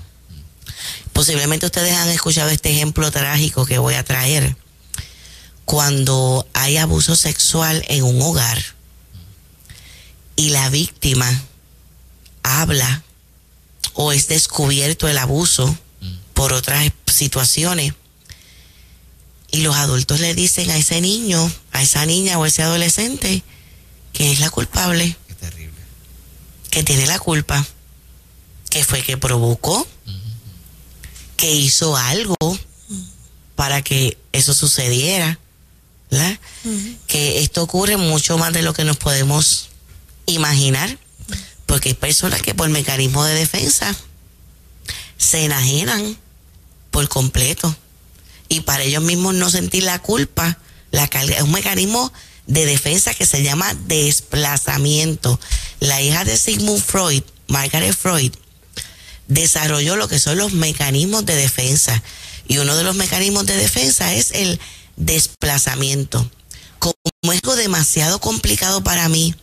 Posiblemente 1.13 1.67
ustedes 1.67 1.95
han 1.95 2.11
escuchado 2.11 2.51
este 2.51 2.71
ejemplo 2.71 3.11
trágico 3.11 3.65
que 3.65 3.79
voy 3.79 3.95
a 3.95 4.05
traer. 4.05 4.57
Cuando 5.65 6.47
hay 6.53 6.77
abuso 6.77 7.17
sexual 7.17 7.85
en 7.89 8.05
un 8.05 8.21
hogar 8.21 8.63
y 10.37 10.51
la 10.51 10.69
víctima 10.69 11.29
habla 12.43 13.03
o 13.95 14.13
es 14.13 14.29
descubierto 14.29 15.09
el 15.09 15.19
abuso 15.19 15.77
por 16.35 16.53
otras 16.53 16.93
situaciones. 17.07 17.95
Y 19.51 19.63
los 19.63 19.75
adultos 19.75 20.21
le 20.21 20.35
dicen 20.35 20.71
a 20.71 20.77
ese 20.77 21.01
niño, 21.01 21.51
a 21.73 21.83
esa 21.83 22.05
niña 22.05 22.39
o 22.39 22.45
a 22.45 22.49
ese 22.49 22.63
adolescente 22.63 23.43
que 24.17 24.33
es 24.33 24.41
la 24.41 24.49
culpable. 24.49 25.15
Qué 25.29 25.35
terrible. 25.35 25.81
Que 26.71 26.83
tiene 26.83 27.07
la 27.07 27.19
culpa. 27.19 27.67
Que 28.71 28.83
fue 28.83 29.03
que 29.03 29.19
provocó. 29.19 29.87
Que 31.37 31.55
hizo 31.55 31.97
algo 31.97 32.37
para 33.57 33.83
que 33.83 34.17
eso 34.33 34.55
sucediera. 34.55 35.39
¿verdad? 36.11 36.39
Que 37.07 37.41
esto 37.43 37.63
ocurre 37.63 37.99
mucho 37.99 38.39
más 38.39 38.53
de 38.53 38.63
lo 38.63 38.73
que 38.73 38.85
nos 38.85 38.97
podemos 38.97 39.69
imaginar 40.25 40.99
porque 41.67 41.91
hay 41.91 41.95
personas 41.95 42.43
que 42.43 42.55
por 42.55 42.69
mecanismo 42.69 43.25
de 43.25 43.35
defensa 43.35 43.95
se 45.19 45.45
enajenan 45.45 46.17
por 46.91 47.09
completo. 47.09 47.77
Y 48.49 48.61
para 48.61 48.85
ellos 48.85 49.03
mismos 49.03 49.35
no 49.35 49.51
sentir 49.51 49.83
la 49.83 49.99
culpa, 49.99 50.59
la 50.93 51.09
carga, 51.09 51.37
es 51.37 51.43
un 51.43 51.51
mecanismo 51.51 52.13
de 52.47 52.67
defensa 52.67 53.15
que 53.15 53.27
se 53.27 53.43
llama 53.43 53.75
desplazamiento. 53.87 55.39
La 55.81 56.01
hija 56.03 56.25
de 56.25 56.37
Sigmund 56.37 56.83
Freud, 56.83 57.23
Margaret 57.49 57.95
Freud, 57.95 58.33
desarrolló 59.29 59.97
lo 59.97 60.09
que 60.09 60.19
son 60.19 60.39
los 60.39 60.53
mecanismos 60.53 61.27
de 61.27 61.35
defensa. 61.35 62.03
Y 62.49 62.59
uno 62.59 62.77
de 62.77 62.85
los 62.85 62.95
mecanismos 62.95 63.47
de 63.47 63.57
defensa 63.57 64.15
es 64.15 64.31
el 64.33 64.61
desplazamiento. 64.97 66.31
Como 66.79 67.33
es 67.33 67.41
algo 67.43 67.57
demasiado 67.57 68.21
complicado 68.21 68.83
para 68.83 69.09
mí, 69.09 69.35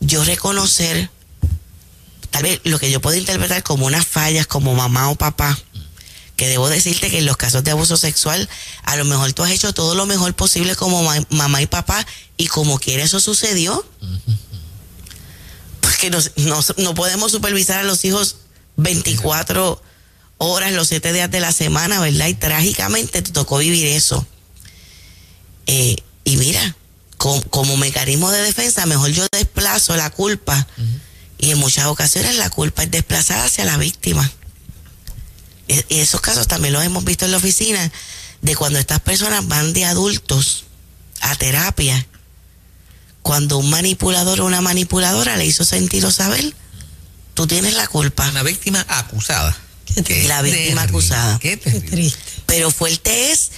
yo 0.00 0.24
reconocer 0.24 1.10
tal 2.30 2.42
vez 2.42 2.60
lo 2.64 2.78
que 2.78 2.90
yo 2.90 3.00
puedo 3.00 3.16
interpretar 3.16 3.62
como 3.62 3.86
unas 3.86 4.06
fallas 4.06 4.46
como 4.46 4.74
mamá 4.74 5.10
o 5.10 5.16
papá, 5.16 5.58
que 6.38 6.48
debo 6.48 6.68
decirte 6.68 7.10
que 7.10 7.18
en 7.18 7.26
los 7.26 7.36
casos 7.36 7.64
de 7.64 7.72
abuso 7.72 7.96
sexual, 7.96 8.48
a 8.84 8.94
lo 8.94 9.04
mejor 9.04 9.32
tú 9.32 9.42
has 9.42 9.50
hecho 9.50 9.74
todo 9.74 9.96
lo 9.96 10.06
mejor 10.06 10.34
posible 10.34 10.76
como 10.76 11.02
mamá 11.30 11.62
y 11.62 11.66
papá 11.66 12.06
y 12.36 12.46
como 12.46 12.78
quiera 12.78 13.02
eso 13.02 13.18
sucedió. 13.18 13.84
Porque 15.80 16.10
no, 16.36 16.94
podemos 16.94 17.32
supervisar 17.32 17.80
a 17.80 17.82
los 17.82 18.04
hijos 18.04 18.36
24 18.76 19.82
horas, 20.38 20.72
los 20.72 20.86
7 20.86 21.12
días 21.12 21.28
de 21.28 21.40
la 21.40 21.50
semana, 21.50 21.98
¿verdad? 21.98 22.28
Y 22.28 22.34
trágicamente 22.34 23.20
te 23.20 23.32
tocó 23.32 23.58
vivir 23.58 23.88
eso. 23.88 24.24
Eh, 25.66 25.96
y 26.22 26.36
mira, 26.36 26.76
como, 27.16 27.76
mecanismo 27.78 28.30
de 28.30 28.42
defensa, 28.42 28.86
mejor 28.86 29.10
yo 29.10 29.26
desplazo 29.32 29.96
la 29.96 30.10
culpa. 30.10 30.68
Y 31.36 31.50
en 31.50 31.58
muchas 31.58 31.86
ocasiones 31.86 32.36
la 32.36 32.48
culpa 32.48 32.84
es 32.84 32.92
desplazada 32.92 33.46
hacia 33.46 33.64
la 33.64 33.76
víctima. 33.76 34.30
E, 35.68 35.84
y 35.88 35.98
esos 36.00 36.20
casos 36.20 36.48
también 36.48 36.74
los 36.74 36.84
hemos 36.84 37.04
visto 37.04 37.24
en 37.24 37.30
la 37.30 37.36
oficina, 37.36 37.92
de 38.42 38.56
cuando 38.56 38.78
estas 38.78 39.00
personas 39.00 39.46
van 39.46 39.72
de 39.72 39.84
adultos 39.84 40.64
a 41.20 41.34
terapia, 41.36 42.06
cuando 43.22 43.58
un 43.58 43.68
manipulador 43.70 44.40
o 44.40 44.46
una 44.46 44.60
manipuladora 44.60 45.36
le 45.36 45.46
hizo 45.46 45.64
sentir 45.64 46.04
o 46.06 46.10
saber, 46.10 46.54
tú 47.34 47.46
tienes 47.46 47.74
la 47.74 47.86
culpa. 47.86 48.28
Una 48.28 48.42
víctima 48.42 48.84
acusada. 48.88 49.56
la 50.26 50.42
víctima 50.42 50.82
acusada. 50.82 51.38
Qué, 51.38 51.56
triste. 51.56 52.18
Pero 52.46 52.70
fuerte 52.70 53.32
es 53.32 53.50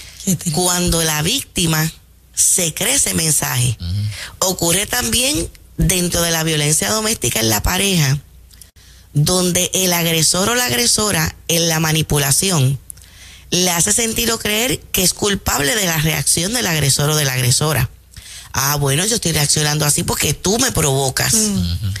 cuando 0.51 1.03
la 1.03 1.21
víctima 1.21 1.91
se 2.33 2.73
cree 2.73 2.95
ese 2.95 3.13
mensaje. 3.13 3.77
Ocurre 4.39 4.87
también 4.87 5.49
dentro 5.77 6.21
de 6.21 6.31
la 6.31 6.43
violencia 6.43 6.89
doméstica 6.89 7.39
en 7.39 7.49
la 7.49 7.63
pareja, 7.63 8.19
donde 9.13 9.69
el 9.73 9.93
agresor 9.93 10.49
o 10.49 10.55
la 10.55 10.65
agresora 10.65 11.35
en 11.47 11.67
la 11.67 11.79
manipulación 11.79 12.79
le 13.49 13.69
hace 13.69 13.91
sentir 13.91 14.31
o 14.31 14.39
creer 14.39 14.79
que 14.91 15.03
es 15.03 15.13
culpable 15.13 15.75
de 15.75 15.85
la 15.85 15.97
reacción 15.97 16.53
del 16.53 16.67
agresor 16.67 17.09
o 17.09 17.15
de 17.15 17.25
la 17.25 17.33
agresora. 17.33 17.89
Ah, 18.53 18.75
bueno, 18.75 19.05
yo 19.05 19.15
estoy 19.15 19.31
reaccionando 19.31 19.85
así 19.85 20.03
porque 20.03 20.33
tú 20.33 20.57
me 20.59 20.71
provocas. 20.71 21.33
Mm. 21.33 21.93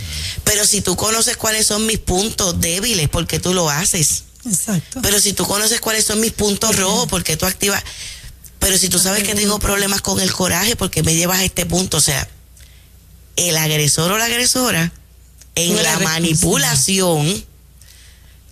Pero 0.43 0.65
si 0.65 0.81
tú 0.81 0.95
conoces 0.95 1.37
cuáles 1.37 1.67
son 1.67 1.85
mis 1.85 1.99
puntos 1.99 2.59
débiles, 2.59 3.09
¿por 3.09 3.27
qué 3.27 3.39
tú 3.39 3.53
lo 3.53 3.69
haces? 3.69 4.23
Exacto. 4.45 5.01
Pero 5.01 5.19
si 5.19 5.33
tú 5.33 5.45
conoces 5.45 5.79
cuáles 5.79 6.05
son 6.05 6.19
mis 6.19 6.31
puntos 6.31 6.75
rojos, 6.75 7.07
¿por 7.07 7.23
qué 7.23 7.37
tú 7.37 7.45
activas? 7.45 7.83
Pero 8.59 8.77
si 8.77 8.89
tú 8.89 8.99
sabes 8.99 9.23
que 9.23 9.35
tengo 9.35 9.59
problemas 9.59 10.01
con 10.01 10.19
el 10.19 10.31
coraje, 10.31 10.75
¿por 10.75 10.91
qué 10.91 11.03
me 11.03 11.15
llevas 11.15 11.39
a 11.39 11.43
este 11.43 11.65
punto? 11.65 11.97
O 11.97 12.01
sea, 12.01 12.27
el 13.35 13.57
agresor 13.57 14.11
o 14.11 14.17
la 14.17 14.25
agresora 14.25 14.91
en 15.55 15.83
la 15.83 15.99
manipulación 15.99 17.45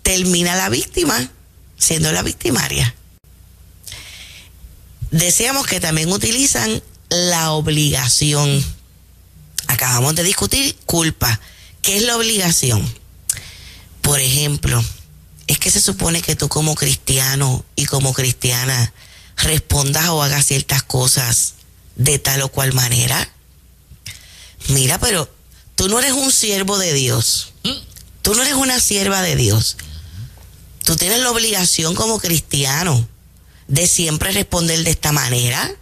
termina 0.01 0.55
la 0.55 0.69
víctima 0.69 1.29
siendo 1.77 2.11
la 2.11 2.23
victimaria. 2.23 2.95
Decíamos 5.11 5.65
que 5.65 5.79
también 5.79 6.11
utilizan 6.11 6.83
la 7.09 7.51
obligación. 7.51 8.63
Acabamos 9.67 10.15
de 10.15 10.23
discutir 10.23 10.75
culpa. 10.85 11.39
¿Qué 11.81 11.97
es 11.97 12.03
la 12.03 12.17
obligación? 12.17 12.85
Por 14.01 14.19
ejemplo, 14.19 14.83
es 15.47 15.57
que 15.57 15.71
se 15.71 15.81
supone 15.81 16.21
que 16.21 16.35
tú 16.35 16.47
como 16.47 16.75
cristiano 16.75 17.65
y 17.75 17.85
como 17.85 18.13
cristiana 18.13 18.93
respondas 19.37 20.09
o 20.09 20.21
hagas 20.21 20.45
ciertas 20.45 20.83
cosas 20.83 21.55
de 21.95 22.19
tal 22.19 22.41
o 22.41 22.49
cual 22.49 22.73
manera. 22.73 23.29
Mira, 24.67 24.99
pero 24.99 25.29
tú 25.79 25.87
no 25.87 25.97
eres 25.97 26.11
un 26.11 26.29
siervo 26.29 26.77
de 26.77 26.91
Dios. 26.91 27.53
Tú 28.21 28.35
no 28.35 28.41
eres 28.41 28.55
una 28.55 28.81
sierva 28.81 29.21
de 29.21 29.37
Dios. 29.37 29.77
Tú 30.83 30.97
tienes 30.97 31.19
la 31.19 31.31
obligación 31.31 31.95
como 31.95 32.19
cristiano 32.19 33.07
de 33.69 33.87
siempre 33.87 34.33
responder 34.33 34.83
de 34.83 34.91
esta 34.91 35.13
manera. 35.13 35.73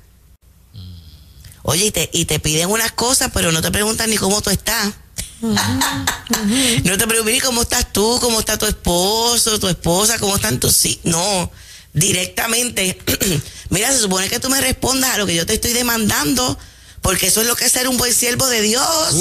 Oye, 1.63 1.85
y 1.85 1.91
te, 1.91 2.11
y 2.13 2.25
te 2.25 2.39
piden 2.39 2.69
unas 2.69 2.91
cosas, 2.91 3.31
pero 3.33 3.51
no 3.51 3.63
te 3.63 3.71
preguntan 3.71 4.11
ni 4.11 4.17
cómo 4.17 4.39
tú 4.43 4.51
estás. 4.51 4.93
no 5.41 6.97
te 6.97 7.07
preguntan 7.07 7.33
ni 7.33 7.39
cómo 7.39 7.63
estás 7.63 7.91
tú, 7.91 8.19
cómo 8.21 8.39
está 8.39 8.55
tu 8.55 8.67
esposo, 8.67 9.59
tu 9.59 9.67
esposa, 9.67 10.19
cómo 10.19 10.35
están 10.35 10.59
tus 10.59 10.85
hijos. 10.85 11.05
No, 11.05 11.51
directamente. 11.93 12.99
Mira, 13.71 13.91
se 13.91 13.97
supone 13.97 14.29
que 14.29 14.39
tú 14.39 14.51
me 14.51 14.61
respondas 14.61 15.15
a 15.15 15.17
lo 15.17 15.25
que 15.25 15.33
yo 15.33 15.47
te 15.47 15.55
estoy 15.55 15.73
demandando, 15.73 16.55
porque 17.01 17.25
eso 17.25 17.41
es 17.41 17.47
lo 17.47 17.55
que 17.55 17.65
es 17.65 17.71
ser 17.71 17.87
un 17.87 17.97
buen 17.97 18.13
siervo 18.13 18.45
de 18.45 18.61
Dios. 18.61 19.15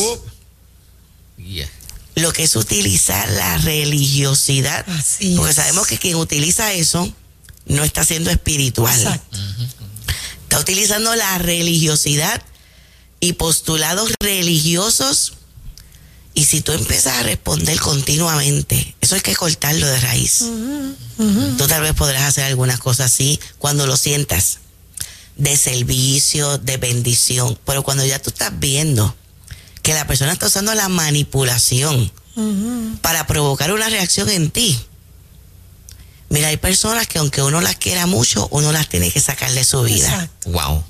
Lo 2.16 2.32
que 2.32 2.42
es 2.44 2.56
utilizar 2.56 3.28
la 3.30 3.58
religiosidad. 3.58 4.85
porque 5.37 5.52
sabemos 5.52 5.87
que 5.87 5.99
quien 5.99 6.16
utiliza 6.16 6.73
eso 6.73 7.12
no 7.66 7.85
está 7.85 8.04
siendo 8.04 8.30
espiritual. 8.30 9.20
Está 10.42 10.58
utilizando 10.58 11.14
la 11.14 11.38
religiosidad 11.38 12.42
y 13.20 13.35
postulados 13.35 14.12
religiosos. 14.20 15.35
Y 16.35 16.44
si 16.44 16.61
tú 16.61 16.73
empiezas 16.73 17.18
a 17.18 17.23
responder 17.23 17.78
continuamente, 17.80 18.94
eso 19.00 19.14
hay 19.14 19.23
que 19.23 19.35
cortarlo 19.35 19.87
de 19.87 20.00
raíz. 20.00 20.44
Tú 21.58 21.66
tal 21.66 21.82
vez 21.82 21.94
podrás 21.94 22.23
hacer 22.23 22.44
algunas 22.44 22.78
cosas 22.78 23.12
así 23.12 23.40
cuando 23.58 23.87
lo 23.87 23.96
sientas, 23.96 24.58
de 25.37 25.56
servicio, 25.56 26.58
de 26.58 26.76
bendición. 26.76 27.58
Pero 27.64 27.82
cuando 27.82 28.04
ya 28.04 28.20
tú 28.20 28.30
estás 28.30 28.52
viendo 28.58 29.14
que 29.86 29.94
la 29.94 30.04
persona 30.04 30.32
está 30.32 30.46
usando 30.46 30.74
la 30.74 30.88
manipulación 30.88 32.10
para 33.02 33.24
provocar 33.28 33.72
una 33.72 33.88
reacción 33.88 34.28
en 34.28 34.50
ti, 34.50 34.76
Mira, 36.28 36.48
hay 36.48 36.56
personas 36.56 37.06
que 37.06 37.20
aunque 37.20 37.40
uno 37.40 37.60
las 37.60 37.76
quiera 37.76 38.04
mucho, 38.06 38.48
uno 38.50 38.72
las 38.72 38.88
tiene 38.88 39.12
que 39.12 39.20
sacar 39.20 39.48
de 39.52 39.62
su 39.62 39.80
vida. 39.84 40.08
Exacto. 40.08 40.50
Wow. 40.50 40.84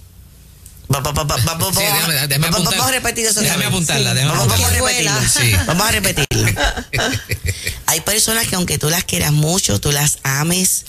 Vamos 0.88 2.74
a 2.74 2.90
repetir 2.90 3.26
eso. 3.26 3.42
Déjame 3.42 3.66
apuntarla. 3.66 4.14
Vamos 4.14 4.50
a 4.64 4.70
repetirlo. 4.70 5.20
Vamos 5.66 5.88
a 5.88 5.90
repetirlo. 5.90 6.46
Hay 7.86 8.00
personas 8.00 8.46
que 8.46 8.56
aunque 8.56 8.78
tú 8.78 8.88
las 8.88 9.04
quieras 9.04 9.32
mucho, 9.32 9.78
tú 9.78 9.92
las 9.92 10.20
ames, 10.22 10.86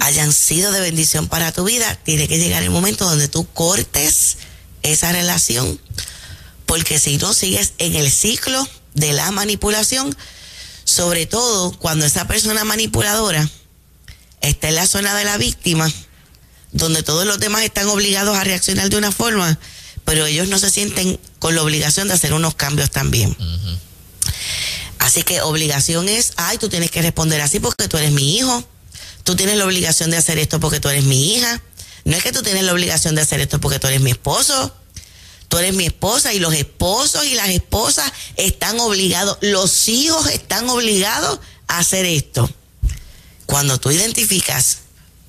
hayan 0.00 0.32
sido 0.32 0.72
de 0.72 0.80
bendición 0.80 1.28
para 1.28 1.52
tu 1.52 1.64
vida, 1.64 1.94
tiene 2.04 2.26
que 2.26 2.38
llegar 2.38 2.62
el 2.62 2.70
momento 2.70 3.04
donde 3.04 3.28
tú 3.28 3.46
cortes 3.52 4.38
esa 4.82 5.12
relación. 5.12 5.78
Porque 6.74 6.98
si 6.98 7.18
no 7.18 7.32
sigues 7.34 7.74
en 7.78 7.94
el 7.94 8.10
ciclo 8.10 8.68
de 8.94 9.12
la 9.12 9.30
manipulación, 9.30 10.12
sobre 10.82 11.24
todo 11.24 11.70
cuando 11.70 12.04
esa 12.04 12.26
persona 12.26 12.64
manipuladora 12.64 13.48
está 14.40 14.70
en 14.70 14.74
la 14.74 14.88
zona 14.88 15.14
de 15.14 15.22
la 15.22 15.38
víctima, 15.38 15.88
donde 16.72 17.04
todos 17.04 17.26
los 17.26 17.38
demás 17.38 17.62
están 17.62 17.86
obligados 17.86 18.36
a 18.36 18.42
reaccionar 18.42 18.90
de 18.90 18.96
una 18.96 19.12
forma, 19.12 19.56
pero 20.04 20.26
ellos 20.26 20.48
no 20.48 20.58
se 20.58 20.68
sienten 20.68 21.20
con 21.38 21.54
la 21.54 21.62
obligación 21.62 22.08
de 22.08 22.14
hacer 22.14 22.32
unos 22.32 22.56
cambios 22.56 22.90
también. 22.90 23.36
Así 24.98 25.22
que 25.22 25.42
obligación 25.42 26.08
es, 26.08 26.32
ay, 26.34 26.58
tú 26.58 26.68
tienes 26.68 26.90
que 26.90 27.02
responder 27.02 27.40
así 27.40 27.60
porque 27.60 27.86
tú 27.86 27.98
eres 27.98 28.10
mi 28.10 28.36
hijo, 28.36 28.64
tú 29.22 29.36
tienes 29.36 29.58
la 29.58 29.64
obligación 29.64 30.10
de 30.10 30.16
hacer 30.16 30.40
esto 30.40 30.58
porque 30.58 30.80
tú 30.80 30.88
eres 30.88 31.04
mi 31.04 31.36
hija, 31.36 31.62
no 32.04 32.16
es 32.16 32.24
que 32.24 32.32
tú 32.32 32.42
tienes 32.42 32.64
la 32.64 32.72
obligación 32.72 33.14
de 33.14 33.22
hacer 33.22 33.38
esto 33.38 33.60
porque 33.60 33.78
tú 33.78 33.86
eres 33.86 34.00
mi 34.00 34.10
esposo, 34.10 34.74
tú 35.54 35.58
eres 35.58 35.74
mi 35.74 35.86
esposa 35.86 36.34
y 36.34 36.40
los 36.40 36.52
esposos 36.52 37.24
y 37.26 37.34
las 37.34 37.48
esposas 37.48 38.12
están 38.34 38.80
obligados, 38.80 39.38
los 39.40 39.88
hijos 39.88 40.26
están 40.26 40.68
obligados 40.68 41.38
a 41.68 41.78
hacer 41.78 42.06
esto. 42.06 42.50
Cuando 43.46 43.78
tú 43.78 43.92
identificas 43.92 44.78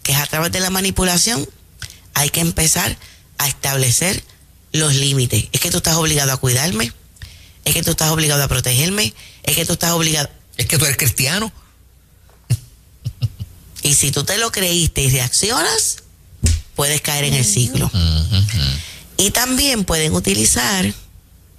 que 0.02 0.14
es 0.14 0.18
a 0.18 0.26
través 0.26 0.52
de 0.52 0.62
la 0.62 0.72
manipulación, 0.72 1.48
hay 2.16 2.32
que 2.32 2.40
empezar 2.40 2.98
a 3.38 3.48
establecer 3.48 4.24
los 4.72 4.96
límites. 4.96 5.46
Es 5.52 5.62
que 5.62 5.70
tú 5.70 5.78
estás 5.78 5.94
obligado 5.94 6.32
a 6.32 6.38
cuidarme, 6.38 6.92
es 7.64 7.76
que 7.76 7.84
tú 7.84 7.92
estás 7.92 8.10
obligado 8.10 8.42
a 8.42 8.48
protegerme, 8.48 9.14
es 9.44 9.56
que 9.56 9.64
tú 9.64 9.74
estás 9.74 9.92
obligado... 9.92 10.28
Es 10.58 10.66
que 10.66 10.80
tú 10.80 10.86
eres 10.86 10.98
cristiano. 10.98 11.54
Y 13.84 13.94
si 13.94 14.10
tú 14.10 14.24
te 14.24 14.40
lo 14.40 14.52
creíste 14.52 15.04
y 15.04 15.12
reaccionas, 15.12 15.98
puedes 16.76 17.02
caer 17.02 17.26
en 17.26 17.36
el 17.36 17.46
ciclo. 17.46 17.92
Y 19.18 19.32
también 19.32 19.86
pueden 19.86 20.14
utilizar 20.14 20.94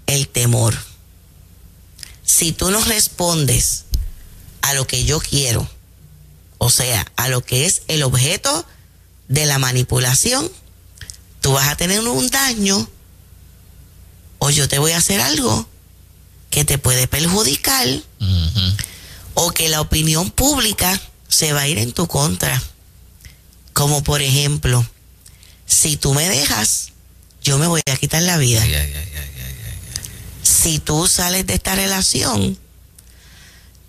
el 0.06 0.28
temor. 0.28 0.76
Si 2.24 2.52
tú 2.52 2.70
no 2.70 2.82
respondes 2.84 3.84
a 4.62 4.74
lo 4.74 4.86
que 4.86 5.04
yo 5.04 5.20
quiero, 5.20 5.68
o 6.58 6.70
sea, 6.70 7.10
a 7.16 7.28
lo 7.28 7.42
que 7.44 7.66
es 7.66 7.82
el 7.88 8.02
objeto 8.02 8.66
de 9.28 9.46
la 9.46 9.58
manipulación, 9.58 10.50
tú 11.40 11.52
vas 11.52 11.68
a 11.68 11.76
tener 11.76 12.00
un 12.00 12.28
daño 12.28 12.88
o 14.38 14.50
yo 14.50 14.68
te 14.68 14.78
voy 14.78 14.92
a 14.92 14.98
hacer 14.98 15.20
algo 15.20 15.68
que 16.50 16.64
te 16.64 16.78
puede 16.78 17.06
perjudicar 17.06 17.86
o 19.34 19.50
que 19.50 19.68
la 19.68 19.80
opinión 19.80 20.30
pública 20.30 21.00
se 21.28 21.52
va 21.52 21.62
a 21.62 21.68
ir 21.68 21.78
en 21.78 21.92
tu 21.92 22.06
contra. 22.06 22.62
Como 23.72 24.02
por 24.02 24.22
ejemplo, 24.22 24.86
si 25.66 25.96
tú 25.96 26.14
me 26.14 26.28
dejas, 26.28 26.92
yo 27.46 27.58
me 27.58 27.68
voy 27.68 27.80
a 27.86 27.96
quitar 27.96 28.22
la 28.24 28.38
vida. 28.38 28.60
si 30.42 30.80
tú 30.80 31.06
sales 31.06 31.46
de 31.46 31.54
esta 31.54 31.76
relación, 31.76 32.58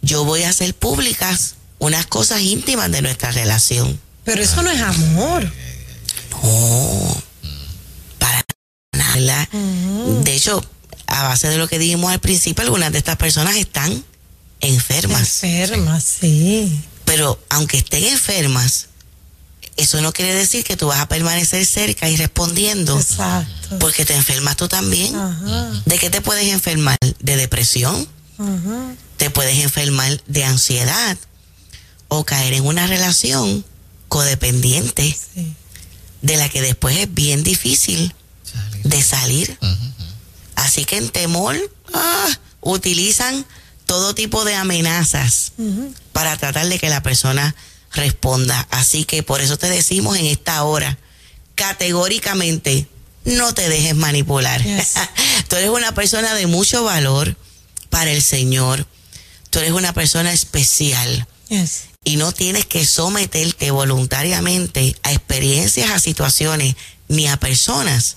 yo 0.04 0.26
voy 0.26 0.44
a 0.44 0.50
hacer 0.50 0.76
públicas 0.76 1.56
unas 1.80 2.06
cosas 2.06 2.42
íntimas 2.42 2.92
de 2.92 3.02
nuestra 3.02 3.32
relación. 3.32 4.00
Pero 4.26 4.44
eso 4.44 4.62
no 4.62 4.70
es 4.70 4.80
amor. 4.80 5.52
No, 6.44 7.24
para 8.20 8.44
nada. 8.92 9.50
De 9.52 10.36
hecho, 10.36 10.64
a 11.08 11.24
base 11.24 11.50
de 11.50 11.58
lo 11.58 11.68
que 11.68 11.80
dijimos 11.80 12.12
al 12.12 12.20
principio, 12.20 12.64
algunas 12.64 12.92
de 12.92 13.00
estas 13.00 13.16
personas 13.16 13.56
están 13.56 14.04
enfermas. 14.60 15.44
Enfermas, 15.44 16.04
sí. 16.04 16.80
Pero 17.06 17.44
aunque 17.50 17.78
estén 17.78 18.04
enfermas, 18.04 18.87
eso 19.78 20.02
no 20.02 20.12
quiere 20.12 20.34
decir 20.34 20.64
que 20.64 20.76
tú 20.76 20.88
vas 20.88 21.00
a 21.00 21.08
permanecer 21.08 21.66
cerca 21.66 22.10
y 22.10 22.18
respondiendo. 22.18 23.00
Exacto. 23.00 23.78
Porque 23.80 24.06
te 24.06 24.16
enfermas 24.16 24.58
tú 24.58 24.68
también. 24.68 25.16
¿De 25.86 25.98
qué 25.98 26.10
te 26.10 26.22
puedes 26.22 26.52
enfermar? 26.52 26.98
¿De 27.20 27.38
depresión? 27.38 28.08
Te 29.18 29.30
puedes 29.30 29.60
enfermar 29.64 30.22
de 30.28 30.44
ansiedad 30.44 31.18
o 32.08 32.24
caer 32.24 32.54
en 32.54 32.66
una 32.66 32.88
relación 32.88 33.64
codependiente 34.08 35.18
de 36.22 36.38
la 36.38 36.50
que 36.50 36.62
después 36.62 36.98
es 36.98 37.14
bien 37.14 37.44
difícil 37.44 38.14
de 38.84 39.04
salir. 39.04 39.58
Así 40.56 40.86
que 40.86 40.98
en 40.98 41.10
temor 41.10 41.56
ah, 41.94 42.28
utilizan 42.62 43.46
todo 43.86 44.16
tipo 44.16 44.44
de 44.44 44.56
amenazas 44.56 45.54
para 46.14 46.36
tratar 46.38 46.68
de 46.68 46.80
que 46.80 46.90
la 46.90 47.04
persona 47.04 47.56
responda. 47.94 48.68
Así 48.72 49.06
que 49.06 49.24
por 49.24 49.42
eso 49.42 49.58
te 49.58 49.70
decimos 49.70 50.18
en 50.18 50.26
esta 50.26 50.64
hora, 50.64 50.98
categóricamente, 51.56 52.88
no 53.26 53.54
te 53.54 53.70
dejes 53.70 53.96
manipular. 53.96 54.64
Tú 55.48 55.56
eres 55.56 55.70
una 55.70 55.94
persona 55.94 56.34
de 56.36 56.48
mucho 56.48 56.84
valor 56.84 57.36
para 57.90 58.12
el 58.12 58.22
Señor. 58.22 58.86
Tú 59.50 59.60
eres 59.60 59.72
una 59.72 59.94
persona 59.94 60.34
especial. 60.34 61.28
y 62.04 62.16
no 62.16 62.32
tienes 62.32 62.66
que 62.66 62.86
someterte 62.86 63.72
voluntariamente 63.72 64.96
a 65.04 65.12
experiencias, 65.12 65.92
a 65.92 66.00
situaciones 66.00 66.76
ni 67.10 67.28
a 67.28 67.38
personas 67.38 68.16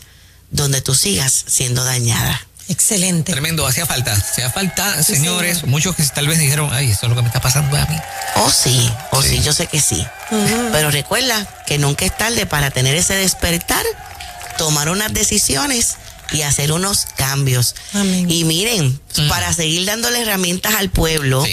donde 0.51 0.81
tú 0.81 0.95
sigas 0.95 1.45
siendo 1.49 1.83
dañada. 1.85 2.47
Excelente. 2.71 3.33
Tremendo, 3.33 3.67
hacía 3.67 3.85
falta, 3.85 4.13
hacía 4.13 4.49
falta, 4.49 5.03
señores, 5.03 5.65
muchos 5.65 5.97
que 5.97 6.05
tal 6.05 6.29
vez 6.29 6.39
dijeron, 6.39 6.71
ay, 6.73 6.93
eso 6.93 7.07
es 7.07 7.11
lo 7.11 7.17
que 7.17 7.23
me 7.23 7.27
está 7.27 7.41
pasando 7.41 7.77
a 7.77 7.85
mí. 7.87 7.97
Oh, 8.37 8.49
sí, 8.49 8.89
o 9.11 9.19
oh, 9.19 9.23
sí. 9.23 9.41
yo 9.43 9.53
sé 9.53 9.67
que 9.67 9.81
sí. 9.81 10.07
Pero 10.71 10.93
recuerda 10.93 11.45
que 11.67 11.79
nunca 11.79 12.05
es 12.05 12.17
tarde 12.17 12.47
para 12.47 12.71
tener 12.71 12.95
ese 12.95 13.15
despertar, 13.15 13.85
tomar 14.57 14.89
unas 14.89 15.13
decisiones 15.13 15.97
y 16.31 16.43
hacer 16.43 16.71
unos 16.71 17.07
cambios. 17.17 17.75
Y 18.29 18.45
miren, 18.45 19.01
mm. 19.17 19.29
para 19.29 19.53
seguir 19.53 19.85
dándole 19.85 20.23
herramientas 20.23 20.77
al 20.77 20.91
pueblo, 20.91 21.45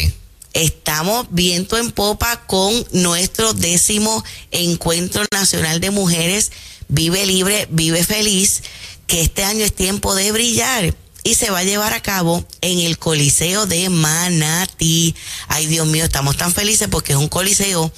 estamos 0.54 1.26
viento 1.32 1.80
en 1.80 1.94
popa 1.94 2.42
con 2.46 2.86
nuestro 2.92 3.54
décimo 3.54 4.24
encuentro 4.52 5.26
nacional 5.32 5.80
de 5.80 5.90
mujeres 5.90 6.52
Vive 6.90 7.26
Libre, 7.26 7.68
Vive 7.72 8.04
Feliz, 8.04 8.62
que 9.08 9.22
este 9.22 9.44
año 9.44 9.66
es 9.66 9.74
tiempo 9.74 10.14
de 10.14 10.32
brillar 10.32 10.94
y 11.28 11.36
se 11.36 11.50
va 11.50 11.60
a 11.60 11.64
llevar 11.66 11.92
a 11.92 12.02
cabo 12.02 12.46
en 12.62 12.80
el 12.80 12.98
Coliseo 12.98 13.66
de 13.66 13.90
Manatí. 13.90 15.14
Ay, 15.50 15.66
Dios 15.66 15.86
mío, 15.86 16.06
estamos 16.06 16.38
tan 16.38 16.54
felices 16.54 16.88
porque 16.90 17.12
es 17.12 17.20
un 17.20 17.28
coliseo 17.28 17.92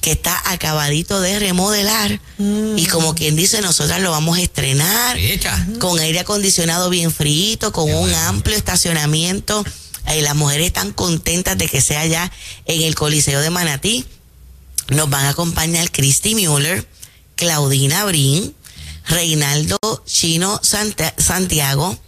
que 0.00 0.12
está 0.12 0.40
acabadito 0.52 1.20
de 1.20 1.40
remodelar 1.40 2.20
y 2.38 2.86
como 2.86 3.16
quien 3.16 3.34
dice, 3.34 3.62
nosotras 3.62 4.00
lo 4.00 4.12
vamos 4.12 4.38
a 4.38 4.42
estrenar 4.42 5.18
con 5.80 5.98
aire 5.98 6.20
acondicionado 6.20 6.88
bien 6.88 7.10
frito, 7.10 7.72
con 7.72 7.92
un 7.92 8.14
amplio 8.14 8.56
estacionamiento. 8.56 9.64
las 10.06 10.36
mujeres 10.36 10.68
están 10.68 10.92
contentas 10.92 11.58
de 11.58 11.66
que 11.66 11.80
sea 11.80 12.06
ya 12.06 12.30
en 12.64 12.82
el 12.82 12.94
Coliseo 12.94 13.40
de 13.40 13.50
Manatí. 13.50 14.04
Nos 14.90 15.10
van 15.10 15.24
a 15.26 15.30
acompañar 15.30 15.90
Christy 15.90 16.36
Mueller, 16.36 16.86
Claudina 17.34 18.04
Brin, 18.04 18.54
Reinaldo 19.08 19.78
Chino 20.06 20.60
Santiago, 20.62 21.98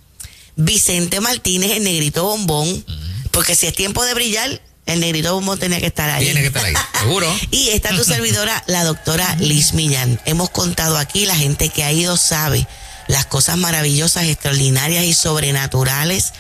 Vicente 0.61 1.21
Martínez, 1.21 1.73
el 1.73 1.85
negrito 1.85 2.25
bombón, 2.25 2.85
porque 3.31 3.55
si 3.55 3.67
es 3.67 3.75
tiempo 3.75 4.05
de 4.05 4.15
brillar, 4.15 4.61
el 4.87 5.01
negrito 5.01 5.35
bombón 5.35 5.59
tenía 5.59 5.81
que 5.81 5.87
estar 5.87 6.11
ahí. 6.11 6.25
Tiene 6.25 6.41
que 6.41 6.49
estar 6.49 6.65
ahí, 6.65 6.75
seguro. 6.99 7.27
y 7.51 7.71
está 7.71 7.91
tu 7.91 8.05
servidora, 8.05 8.63
la 8.67 8.85
doctora 8.85 9.37
Liz 9.37 9.73
Millán. 9.73 10.21
Hemos 10.25 10.51
contado 10.51 10.99
aquí, 10.99 11.27
la 11.27 11.37
gente 11.37 11.71
que 11.71 11.85
ha 11.85 11.93
ido 11.93 12.17
sabe 12.17 12.67
las 13.07 13.27
cosas 13.27 13.57
maravillosas, 13.57 14.25
extraordinarias 14.25 15.05
y 15.05 15.15
sobrenaturales 15.15 16.33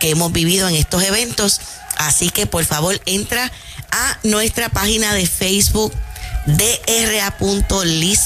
que 0.00 0.10
hemos 0.10 0.32
vivido 0.32 0.68
en 0.68 0.74
estos 0.74 1.02
eventos. 1.02 1.60
Así 1.96 2.30
que 2.30 2.46
por 2.46 2.64
favor 2.64 3.00
entra 3.06 3.52
a 3.90 4.18
nuestra 4.22 4.68
página 4.68 5.14
de 5.14 5.26
Facebook 5.26 5.92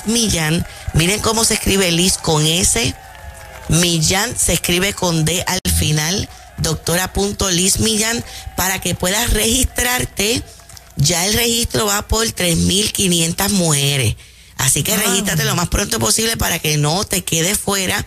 Millán. 0.06 0.66
Miren 0.94 1.20
cómo 1.20 1.44
se 1.44 1.54
escribe 1.54 1.90
Liz 1.90 2.18
con 2.18 2.46
S 2.46 2.94
Millán 3.68 4.36
se 4.36 4.52
escribe 4.52 4.92
con 4.92 5.24
D 5.24 5.44
al 5.46 5.60
final, 5.72 6.28
doctora 6.58 7.12
Liz 7.50 7.78
Millán, 7.80 8.24
para 8.56 8.80
que 8.80 8.94
puedas 8.94 9.32
registrarte. 9.32 10.42
Ya 10.96 11.26
el 11.26 11.34
registro 11.34 11.86
va 11.86 12.06
por 12.06 12.26
3.500 12.26 13.48
mujeres. 13.50 14.16
Así 14.56 14.82
que 14.82 14.96
regístrate 14.96 15.44
lo 15.44 15.54
más 15.54 15.68
pronto 15.68 15.98
posible 15.98 16.36
para 16.36 16.58
que 16.58 16.76
no 16.76 17.04
te 17.04 17.24
quedes 17.24 17.58
fuera. 17.58 18.04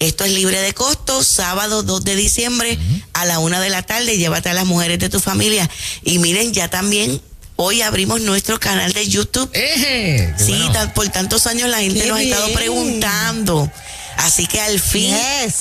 Esto 0.00 0.24
es 0.24 0.32
libre 0.32 0.60
de 0.60 0.74
costo, 0.74 1.22
sábado 1.22 1.84
2 1.84 2.04
de 2.04 2.16
diciembre 2.16 2.78
a 3.12 3.24
la 3.24 3.38
una 3.38 3.60
de 3.60 3.70
la 3.70 3.82
tarde. 3.82 4.18
Llévate 4.18 4.48
a 4.48 4.54
las 4.54 4.66
mujeres 4.66 4.98
de 4.98 5.08
tu 5.08 5.20
familia. 5.20 5.70
Y 6.02 6.18
miren, 6.18 6.52
ya 6.52 6.68
también 6.68 7.20
hoy 7.56 7.82
abrimos 7.82 8.20
nuestro 8.20 8.58
canal 8.58 8.92
de 8.92 9.08
YouTube. 9.08 9.48
sí, 10.36 10.68
por 10.94 11.08
tantos 11.10 11.46
años 11.46 11.68
la 11.68 11.78
gente 11.78 12.06
nos 12.06 12.18
ha 12.18 12.22
estado 12.22 12.52
preguntando. 12.52 13.70
Así 14.16 14.46
que 14.46 14.60
al 14.60 14.80
fin, 14.80 15.14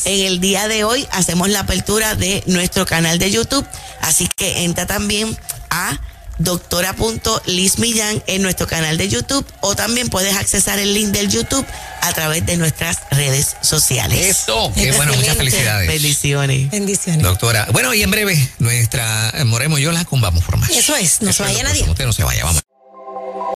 en 0.06 0.26
el 0.26 0.40
día 0.40 0.68
de 0.68 0.84
hoy, 0.84 1.08
hacemos 1.12 1.50
la 1.50 1.62
apertura 1.62 2.16
de 2.16 2.44
nuestro 2.48 2.86
canal 2.86 3.20
de 3.20 3.32
YouTube. 3.32 3.66
Así 4.02 4.28
que 4.36 4.64
entra 4.64 4.86
también 4.86 5.38
a 5.70 6.00
doctora.liz 6.40 7.80
Millán 7.80 8.24
en 8.28 8.42
nuestro 8.42 8.68
canal 8.68 8.98
de 8.98 9.08
YouTube 9.08 9.46
o 9.62 9.76
también 9.76 10.10
puedes 10.10 10.36
accesar 10.36 10.80
el 10.80 10.94
link 10.94 11.10
del 11.10 11.30
YouTube 11.30 11.66
a 12.02 12.14
través 12.14 12.46
de 12.46 12.58
nuestras 12.58 13.00
redes 13.12 13.56
sociales. 13.62 14.20
Eso, 14.20 14.72
qué 14.76 14.92
bueno, 14.94 15.14
muchas 15.14 15.38
felicidades. 15.38 15.88
Bendiciones. 15.88 16.70
Bendiciones. 16.72 17.24
Doctora, 17.24 17.68
bueno, 17.72 17.94
y 17.94 18.02
en 18.02 18.12
breve, 18.12 18.50
nuestra 18.60 19.34
Moremo 19.46 19.78
y 19.78 19.84
yo 19.84 19.92
la 19.92 20.06
cumbamos 20.06 20.44
por 20.44 20.58
más. 20.58 20.70
Eso 20.70 20.96
es, 20.96 21.22
no 21.22 21.32
se 21.32 21.44
vaya 21.44 21.64
nadie. 21.64 21.84
Usted 21.84 22.06
no 22.06 22.14
se 22.14 22.24
vaya, 22.24 22.44
vamos. 22.44 22.64